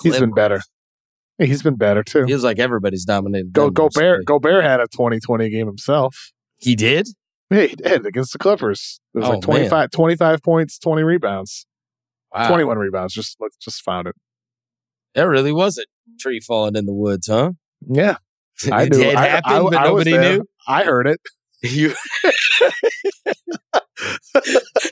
[0.00, 0.60] The He's been better.
[1.38, 2.24] He's been better too.
[2.26, 3.52] Feels like everybody's dominated.
[3.52, 3.96] Go them Gobert.
[3.96, 4.24] recently.
[4.24, 6.32] Gobert had a 20-20 game himself.
[6.58, 7.08] He did.
[7.50, 9.00] Yeah, he did against the Clippers.
[9.14, 11.66] It was Oh, like 25, 25 points, 20 rebounds,
[12.32, 12.48] Wow.
[12.48, 13.12] 21 rebounds.
[13.14, 14.14] Just look, just found it.
[15.14, 15.84] That really was a
[16.20, 17.52] tree falling in the woods, huh?
[17.86, 18.16] Yeah,
[18.72, 19.02] I it, knew.
[19.02, 20.44] It I- happened, I- but I nobody knew.
[20.66, 21.20] I heard it.
[21.62, 21.94] You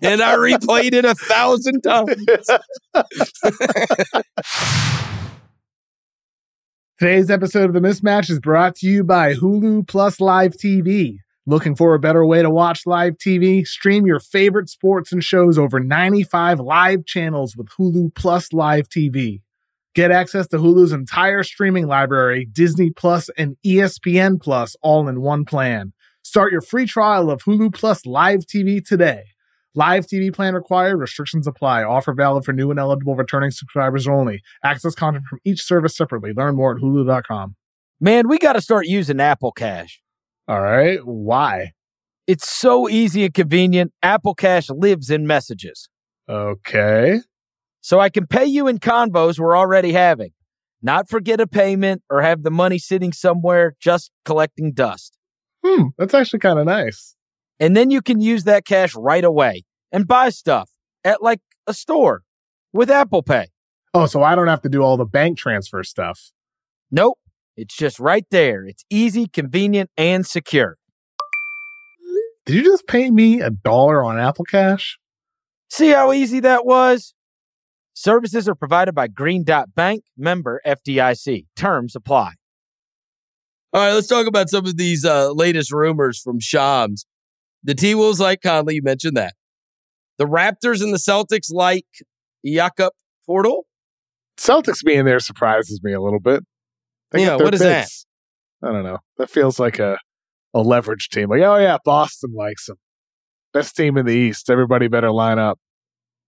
[0.03, 2.14] and I replayed it a thousand times.
[7.03, 11.16] Today's episode of The Mismatch is brought to you by Hulu Plus Live TV.
[11.46, 13.66] Looking for a better way to watch live TV?
[13.66, 19.40] Stream your favorite sports and shows over 95 live channels with Hulu Plus Live TV.
[19.96, 25.44] Get access to Hulu's entire streaming library, Disney Plus and ESPN Plus all in one
[25.44, 25.94] plan.
[26.22, 29.24] Start your free trial of Hulu Plus Live TV today.
[29.75, 31.83] Live TV plan required, restrictions apply.
[31.83, 34.43] Offer valid for new and eligible returning subscribers only.
[34.62, 36.33] Access content from each service separately.
[36.37, 37.57] Learn more at hulu.com.
[37.99, 40.03] Man, we got to start using Apple Cash.
[40.47, 40.99] All right.
[41.05, 41.73] Why?
[42.27, 43.93] It's so easy and convenient.
[44.03, 45.89] Apple Cash lives in messages.
[46.29, 47.20] Okay.
[47.81, 50.33] So I can pay you in convos we're already having,
[50.83, 55.16] not forget a payment or have the money sitting somewhere just collecting dust.
[55.64, 55.87] Hmm.
[55.97, 57.16] That's actually kind of nice.
[57.61, 60.70] And then you can use that cash right away and buy stuff
[61.05, 62.22] at like a store
[62.72, 63.48] with Apple Pay.
[63.94, 66.32] Oh, so I don't have to do all the bank transfer stuff.
[66.90, 67.18] Nope.
[67.57, 68.64] It's just right there.
[68.64, 70.78] It's easy, convenient, and secure.
[72.46, 74.98] Did you just pay me a dollar on Apple Cash?
[75.70, 77.14] See how easy that was?
[77.94, 81.46] Services are provided by Green Dot Bank, member FDIC.
[81.55, 82.32] Terms apply.
[83.72, 87.07] All right, let's talk about some of these uh, latest rumors from Shams.
[87.65, 89.35] The T Wolves like Conley, you mentioned that.
[90.19, 91.87] The Raptors and the Celtics like
[92.45, 92.93] Jakob
[93.29, 93.63] Poeltl.
[94.37, 96.45] Celtics being there surprises me a little bit.
[97.15, 97.89] Yeah, got their what is that?
[98.63, 98.99] I don't know.
[99.19, 99.99] That feels like a,
[100.55, 101.29] a leverage team.
[101.31, 102.77] Like, oh yeah, Boston likes him.
[103.53, 104.49] Best team in the East.
[104.51, 105.59] Everybody better line up.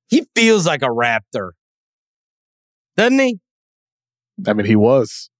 [0.08, 1.50] He feels like a Raptor,
[2.96, 3.38] doesn't he?
[4.46, 5.30] I mean, he was.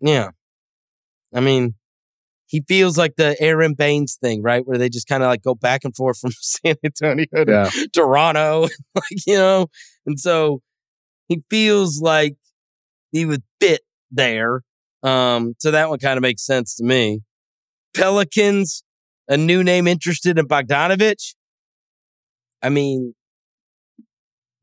[0.00, 0.30] Yeah.
[1.34, 1.74] I mean,
[2.48, 4.66] he feels like the Aron Baynes thing, right?
[4.66, 7.70] Where they just kind of like go back and forth from San Antonio to Yeah.
[7.92, 8.62] Toronto,
[8.94, 9.68] like you know,
[10.06, 10.60] and so
[11.28, 12.36] he feels like
[13.12, 14.62] he would fit there.
[15.02, 17.20] Um, so that one kind of makes sense to me.
[17.94, 18.82] Pelicans,
[19.28, 21.34] a new name interested in Bogdanovic.
[22.62, 23.14] I mean,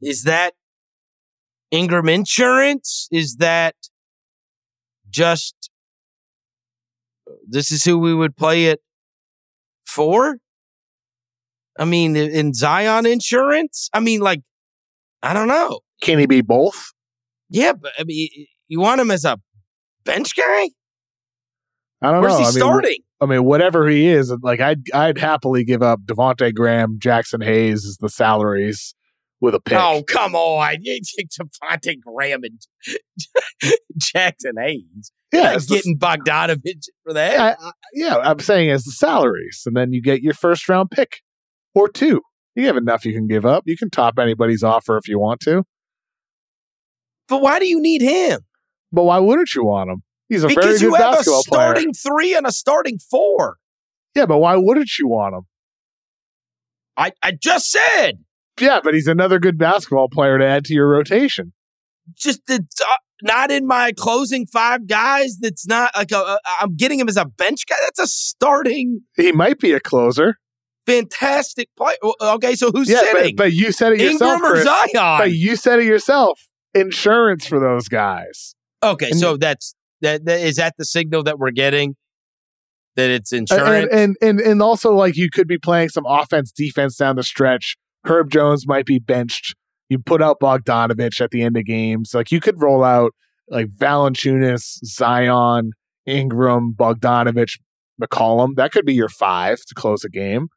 [0.01, 0.53] is that
[1.71, 3.07] Ingram Insurance?
[3.11, 3.75] Is that
[5.09, 5.69] just
[7.47, 8.79] this is who we would play it
[9.86, 10.38] for?
[11.77, 13.89] I mean, in Zion Insurance?
[13.93, 14.41] I mean, like,
[15.21, 15.81] I don't know.
[16.01, 16.91] Can he be both?
[17.49, 18.29] Yeah, but I mean,
[18.67, 19.38] you want him as a
[20.03, 20.69] bench guy?
[22.01, 22.39] I don't Where's know.
[22.39, 22.97] he I mean, starting?
[23.21, 27.86] I mean, whatever he is, like I'd I'd happily give up Devonte Graham, Jaxson Hayes
[27.86, 28.95] as the salaries
[29.41, 29.77] with a pick.
[29.77, 30.77] Oh, come on.
[30.81, 32.61] You take Devontae Graham and
[34.01, 35.11] Jaxson Hayes.
[35.33, 37.33] yeah, Yeah, it's the- getting Bogdanovic for that.
[37.33, 38.15] yeah, I- I- yeah.
[38.17, 41.21] I'm saying as the salaries, and then you get your first round pick
[41.73, 42.21] or two.
[42.55, 43.63] You have enough you can give up.
[43.65, 45.63] You can top anybody's offer if you want to.
[47.27, 48.41] But why do you need him?
[48.93, 50.03] But why wouldn't you want him?
[50.29, 51.61] He's a very Because good you have a basketball player.
[51.73, 53.57] starting three and a starting four.
[54.15, 55.41] Yeah, but why wouldn't you want him?
[56.95, 58.19] I, I just said.
[58.60, 61.53] Yeah, but he's another good basketball player to add to your rotation.
[62.16, 62.86] Just it's, uh,
[63.24, 65.38] not in my closing five guys.
[65.39, 67.76] That's not like a, a, I'm getting him as a bench guy.
[67.84, 70.38] That's a starting He might be a closer.
[70.86, 71.95] fantastic play.
[72.22, 73.36] Okay, so who's yeah, but, sitting?
[73.36, 74.34] but you said it yourself.
[74.36, 74.64] Ingram or Chris.
[74.66, 75.18] Zion?
[75.20, 76.39] But you said it yourself.
[76.74, 78.56] Insurance for those guys.
[78.84, 81.95] Okay, And- so that's that, that is that the signal that we're getting
[82.95, 83.89] that it's And, insurance.
[83.91, 87.78] and and and also like you could be playing some offense defense down the stretch.
[88.06, 89.56] Herb Jones might be benched.
[89.89, 92.14] You put out Bogdanovic at the end of games.
[92.14, 93.14] Like you could roll out
[93.49, 95.72] like Valanciunas, Zion,
[96.06, 97.60] Ingram, Bogdanovic,
[98.01, 98.56] McCollum.
[98.56, 100.47] That could be your five to close a game.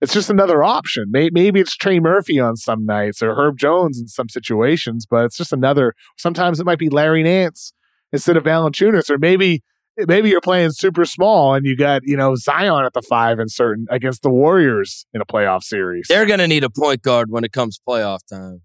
[0.00, 1.06] It's just another option.
[1.08, 5.38] Maybe it's Trey Murphy on some nights or Herb Jones in some situations, but it's
[5.38, 5.94] just another.
[6.18, 7.72] Sometimes it might be Larry Nance
[8.12, 9.62] instead of Valanciunas, or maybe
[10.06, 13.48] maybe you're playing super small and you got you know Zion at the five in
[13.48, 16.06] certain against the Warriors in a playoff series.
[16.08, 18.62] they're going to need a point guard when it comes playoff time.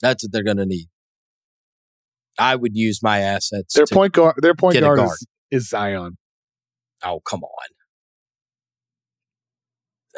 [0.00, 0.88] That's what they're going to need.
[2.38, 3.74] I would use my assets.
[3.74, 5.18] Their point guard, their point guard, guard.
[5.50, 6.16] Is, is Zion.
[7.04, 7.68] oh, come on.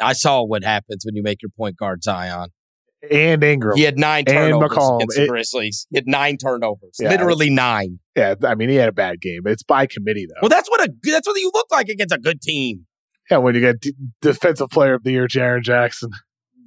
[0.01, 2.49] I saw what happens when you make your point guard Zion.
[3.09, 3.75] And Ingram.
[3.77, 5.87] He had nine turnovers against the It- Grizzlies.
[5.89, 7.09] He had nine turnovers, Yeah.
[7.09, 7.99] literally nine.
[8.15, 9.41] Yeah, I mean he had a bad game.
[9.45, 10.39] It's by committee though.
[10.43, 12.85] Well, that's what a that's what you look like against a good team.
[13.29, 16.11] yeah, when you get D- defensive player of the year, Jaren Jackson.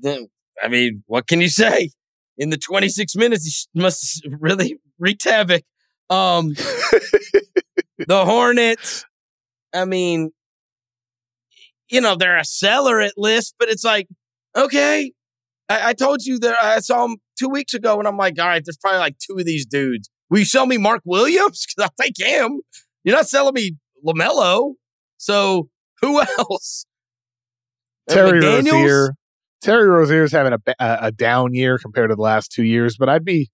[0.05, 1.91] I mean, what can you say?
[2.37, 5.63] In the 26 minutes, he must really wreaked havoc.
[6.11, 6.49] Um,
[8.09, 9.05] the Hornets,
[9.73, 10.31] I mean,
[11.89, 14.09] you know, they're a seller at list, but it's like,
[14.57, 15.13] okay,
[15.69, 18.47] I, I told you that I saw him two weeks ago, and I'm like, all
[18.47, 20.11] right, there's probably like two of these dudes.
[20.31, 21.67] Will you sell me Mark Williams?
[21.77, 22.61] Because I'll take him.
[23.05, 24.75] You're not selling me LaMelo.
[25.17, 25.69] So
[26.01, 26.87] who else?
[28.11, 29.15] Uh, Terry Rozier.
[29.63, 33.09] Terry Rozier's having a, a a down year compared to the last two years, but
[33.09, 33.51] I'd be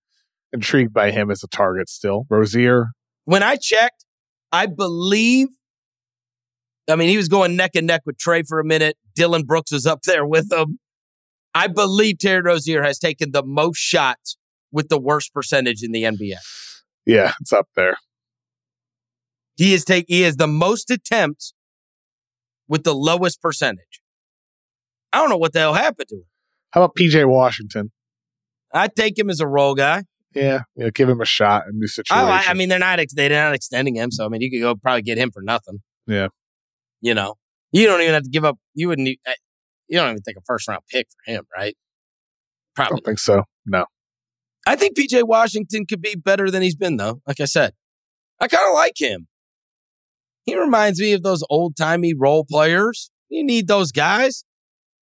[0.53, 2.27] intrigued by him as a target still.
[2.29, 2.89] Rozier,
[3.27, 4.05] when I checked,
[4.51, 5.49] I believe.
[6.89, 8.97] I mean, he was going neck and neck with Trey for a minute.
[9.15, 10.80] Dillon Brooks was up there with him.
[11.55, 14.37] I believe Terry Rozier has taken the most shots
[14.73, 16.37] with the worst percentage in the NBA.
[17.07, 17.97] yeah, it's up there.
[19.57, 21.53] He is take he has the most attempts
[22.69, 24.01] with the lowest percentage.
[25.13, 26.25] I don't know what the hell happened to him.
[26.71, 27.91] How about PJ Washington?
[28.73, 30.05] I take him as a role guy.
[30.35, 32.25] Yeah, you know, give him a shot in new situation.
[32.25, 34.61] Oh, I, I mean, they're not they're not extending him, so I mean, you could
[34.61, 35.81] go probably get him for nothing.
[36.07, 36.29] Yeah.
[37.01, 37.35] you know,
[37.73, 38.57] you don't even have to give up.
[38.75, 39.19] You wouldn't.
[39.91, 41.75] Uh, You don't even think a first round pick for him, right?
[41.77, 42.97] I Probably.
[42.97, 43.45] don't think so.
[43.67, 43.87] No.
[44.67, 47.23] I think PJ Washington could be better than he's been, though.
[47.27, 47.73] Like I said,
[48.41, 49.27] I kind of like him.
[50.45, 53.11] He reminds me of those old timey role players.
[53.29, 54.45] You need those guys.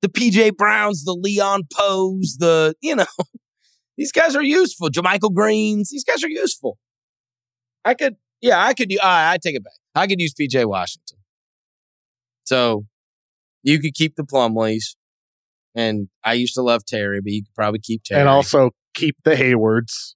[0.01, 3.05] The PJ Browns, the Leon Powes, the, you know,
[3.97, 4.89] these guys are useful.
[4.89, 6.77] JaMychal Greens, these guys are useful.
[7.83, 9.73] I could, yeah, I could, I, I take it back.
[9.95, 11.17] I could use PJ Washington.
[12.43, 12.86] So
[13.66, 14.95] you could keep the Plumlees.
[15.76, 18.22] And I used to love Terry, but you could probably keep Terry.
[18.22, 20.16] And also keep the Haywards.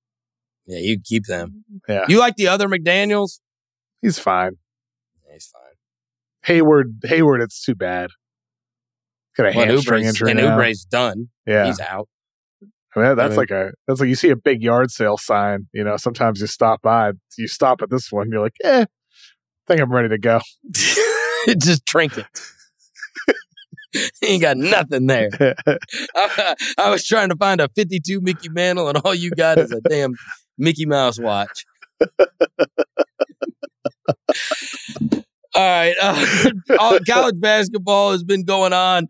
[0.66, 1.66] Yeah, you keep them.
[1.90, 2.06] Yeah.
[2.08, 3.40] You like the other McDaniels?
[4.02, 4.54] He's fine.
[5.28, 5.62] Yeah, he's fine.
[6.44, 8.12] Hayward, Hayward, it's too bad.
[9.36, 10.54] Got a Well, hamstring Oubre's, injury and now.
[10.56, 11.30] Oubre's done.
[11.46, 12.08] yeah, He's out.
[12.96, 15.68] I mean, that's mean- like a that's like you see a big yard sale sign.
[15.74, 18.88] You know, sometimes you stop by, you stop at this one, you're like, eh, I
[19.68, 20.40] think I'm ready to go.
[21.58, 22.26] Just trinket.
[23.92, 25.30] He ain't got nothing there.
[26.16, 29.72] I, I was trying to find a 52 Mickey Mantle, and all you got is
[29.72, 30.14] a damn
[30.58, 31.66] Mickey Mouse watch.
[32.00, 32.08] all
[35.56, 35.96] right.
[36.02, 39.08] Uh, all- college basketball has been going on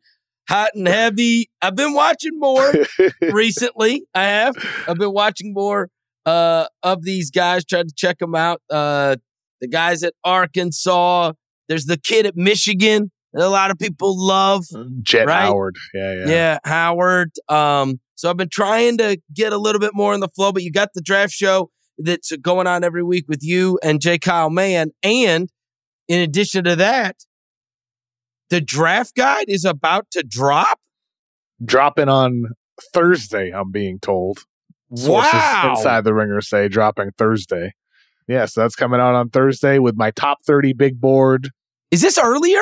[0.47, 1.49] hot and heavy.
[1.61, 2.73] I've been watching more
[3.21, 4.03] recently.
[4.15, 4.55] I have.
[4.87, 5.89] I've been watching more
[6.25, 8.61] uh, of these guys, tried to check them out.
[8.69, 9.17] Uh,
[9.61, 11.33] the guys at Arkansas.
[11.67, 14.65] There's the kid at Michigan a lot of people love.
[15.01, 15.41] Jett Right?
[15.41, 15.75] Howard.
[15.93, 16.27] Yeah, yeah.
[16.27, 17.31] Yeah, Howard.
[17.47, 20.63] Um, so I've been trying to get a little bit more in the flow, but
[20.63, 24.17] you got the draft show that's going on every week with you and J.
[24.17, 24.91] Kyle Mann.
[25.03, 25.49] And
[26.07, 27.17] in addition to that,
[28.49, 30.79] the draft guide is about to drop.
[31.63, 32.45] Dropping on
[32.93, 34.39] Thursday, I'm being told.
[34.95, 35.75] Sources Wow.
[35.77, 37.73] inside the ringer say dropping Thursday.
[38.27, 41.49] Yeah, so that's coming out on Thursday with my top 30 big board.
[41.91, 42.61] Is this earlier?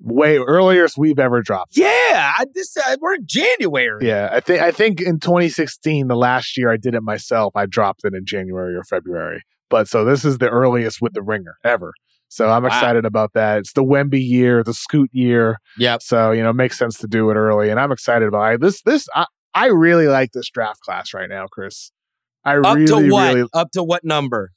[0.00, 1.76] Way earliest we've ever dropped.
[1.76, 2.32] Yeah.
[2.38, 4.06] I, this uh, we're in January.
[4.06, 7.64] Yeah, I think I think in 2016, the last year I did it myself, I
[7.66, 9.42] dropped it in January or February.
[9.70, 11.92] But so this is the earliest with the ringer ever.
[12.28, 12.68] So I'm Wow.
[12.68, 13.58] excited about that.
[13.60, 15.58] It's the Wemby year, the Scoot year.
[15.78, 16.02] Yep.
[16.02, 18.60] So you know, it makes sense to do it early, and I'm excited about it.
[18.60, 18.82] this.
[18.82, 19.24] This I,
[19.54, 21.90] I really like this draft class right now, Chris.
[22.44, 23.34] I Up really, to what?
[23.34, 23.48] really.
[23.54, 24.52] Up to what number?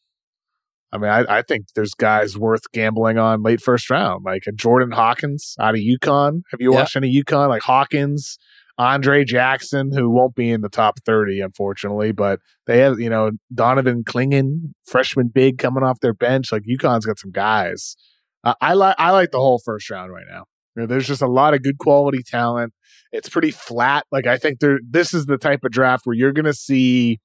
[0.91, 4.51] I mean, I, I think there's guys worth gambling on late first round, like a
[4.51, 6.41] Jordan Hawkins out of UConn.
[6.51, 6.79] Have you Yeah.
[6.79, 7.47] watched any UConn?
[7.49, 8.39] Like Hawkins,
[8.79, 13.31] Andre Jackson, who won't be in the top 30, unfortunately, but they have, you know,
[13.53, 16.51] Donovan Clingan, freshman big coming off their bench.
[16.51, 17.95] Like UConn's got some guys.
[18.43, 20.45] Uh, I like I like the whole first round right now.
[20.75, 22.73] You know, there's just a lot of good quality talent.
[23.11, 24.05] It's pretty flat.
[24.11, 27.19] Like I think there this is the type of draft where you're gonna see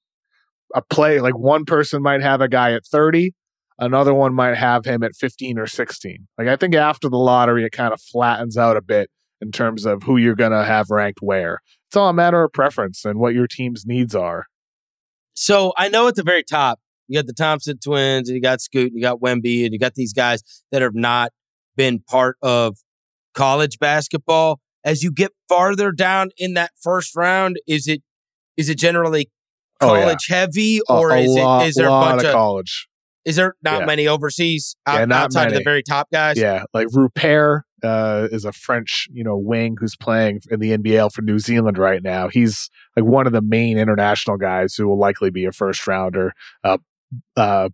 [0.74, 3.32] a play like one person might have a guy at 30
[3.78, 6.28] another one might have him at 15 or 16.
[6.38, 9.10] Like I think after the lottery, it kind of flattens out a bit
[9.40, 11.60] in terms of who you're going to have ranked where.
[11.88, 14.46] It's all a matter of preference and what your team's needs are.
[15.34, 18.60] So I know at the very top, you got the Thompson twins, and you got
[18.60, 21.32] Scoot, and you got Wemby, and you got these guys that have not
[21.76, 22.78] been part of
[23.34, 24.60] college basketball.
[24.84, 28.02] As you get farther down in that first round, is it
[28.56, 29.30] is it generally
[29.80, 30.02] Oh, yeah.
[30.02, 32.88] college heavy, or a is lot, it is there a lot bunch of of college?
[33.24, 33.86] Is there not Yeah.
[33.86, 36.36] many overseas out, Yeah, not outside of the very top guys?
[36.38, 41.12] Yeah, like Rupert uh, is a French, you know, wing who's playing in the NBL
[41.12, 42.28] for New Zealand right now.
[42.28, 46.32] He's like one of the main international guys who will likely be a first rounder.
[46.62, 46.78] Uh,
[47.36, 47.68] uh,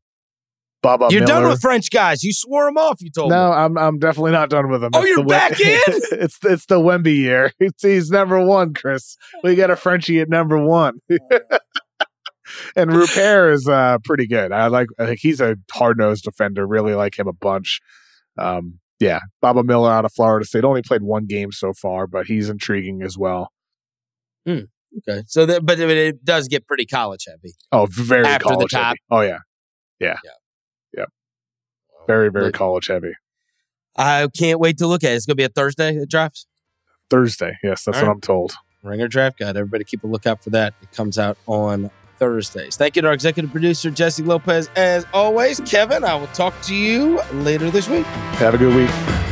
[0.82, 2.24] Bubba You're done with French guys.
[2.24, 3.02] You swore them off.
[3.02, 3.36] You told me.
[3.36, 4.88] No, I'm I'm definitely not done with him.
[4.94, 5.78] Oh, It's you're back in?
[5.86, 7.52] it's it's the Wemby year.
[7.60, 9.18] It's, he's number one, Chris.
[9.44, 11.00] We got a Frenchie at number one.
[12.76, 14.52] and Rupert is uh, pretty good.
[14.52, 14.88] I like.
[14.98, 16.66] I think he's a hard nosed defender.
[16.66, 17.80] Really like him a bunch.
[18.38, 22.26] Um, yeah, Baba Miller out of Florida State only played one game so far, but
[22.26, 23.50] he's intriguing as well.
[24.46, 25.22] Okay.
[25.26, 27.54] So, that, but it, does get pretty college heavy.
[27.72, 28.86] Oh, very After the college top.
[28.86, 28.98] heavy.
[29.10, 29.38] Oh yeah,
[30.00, 30.30] yeah, Yeah.
[30.96, 31.04] yeah.
[32.06, 33.12] Very very Look, college heavy.
[33.96, 35.16] I can't wait to look at it.
[35.16, 35.94] It's going to be a Thursday.
[35.94, 36.46] It drops.
[37.10, 37.58] Thursday.
[37.62, 38.14] Yes, that's All what right.
[38.14, 38.54] I'm told.
[38.82, 39.56] Ringer Draft Guide.
[39.56, 40.74] Everybody keep a lookout for that.
[40.80, 41.90] It comes out on
[42.20, 42.76] Thursdays.
[42.76, 44.70] Thank you to our executive producer, Jessie Lopez.
[44.76, 48.06] As always, Kevin, I will talk to you later this week.
[48.36, 49.29] Have a good week.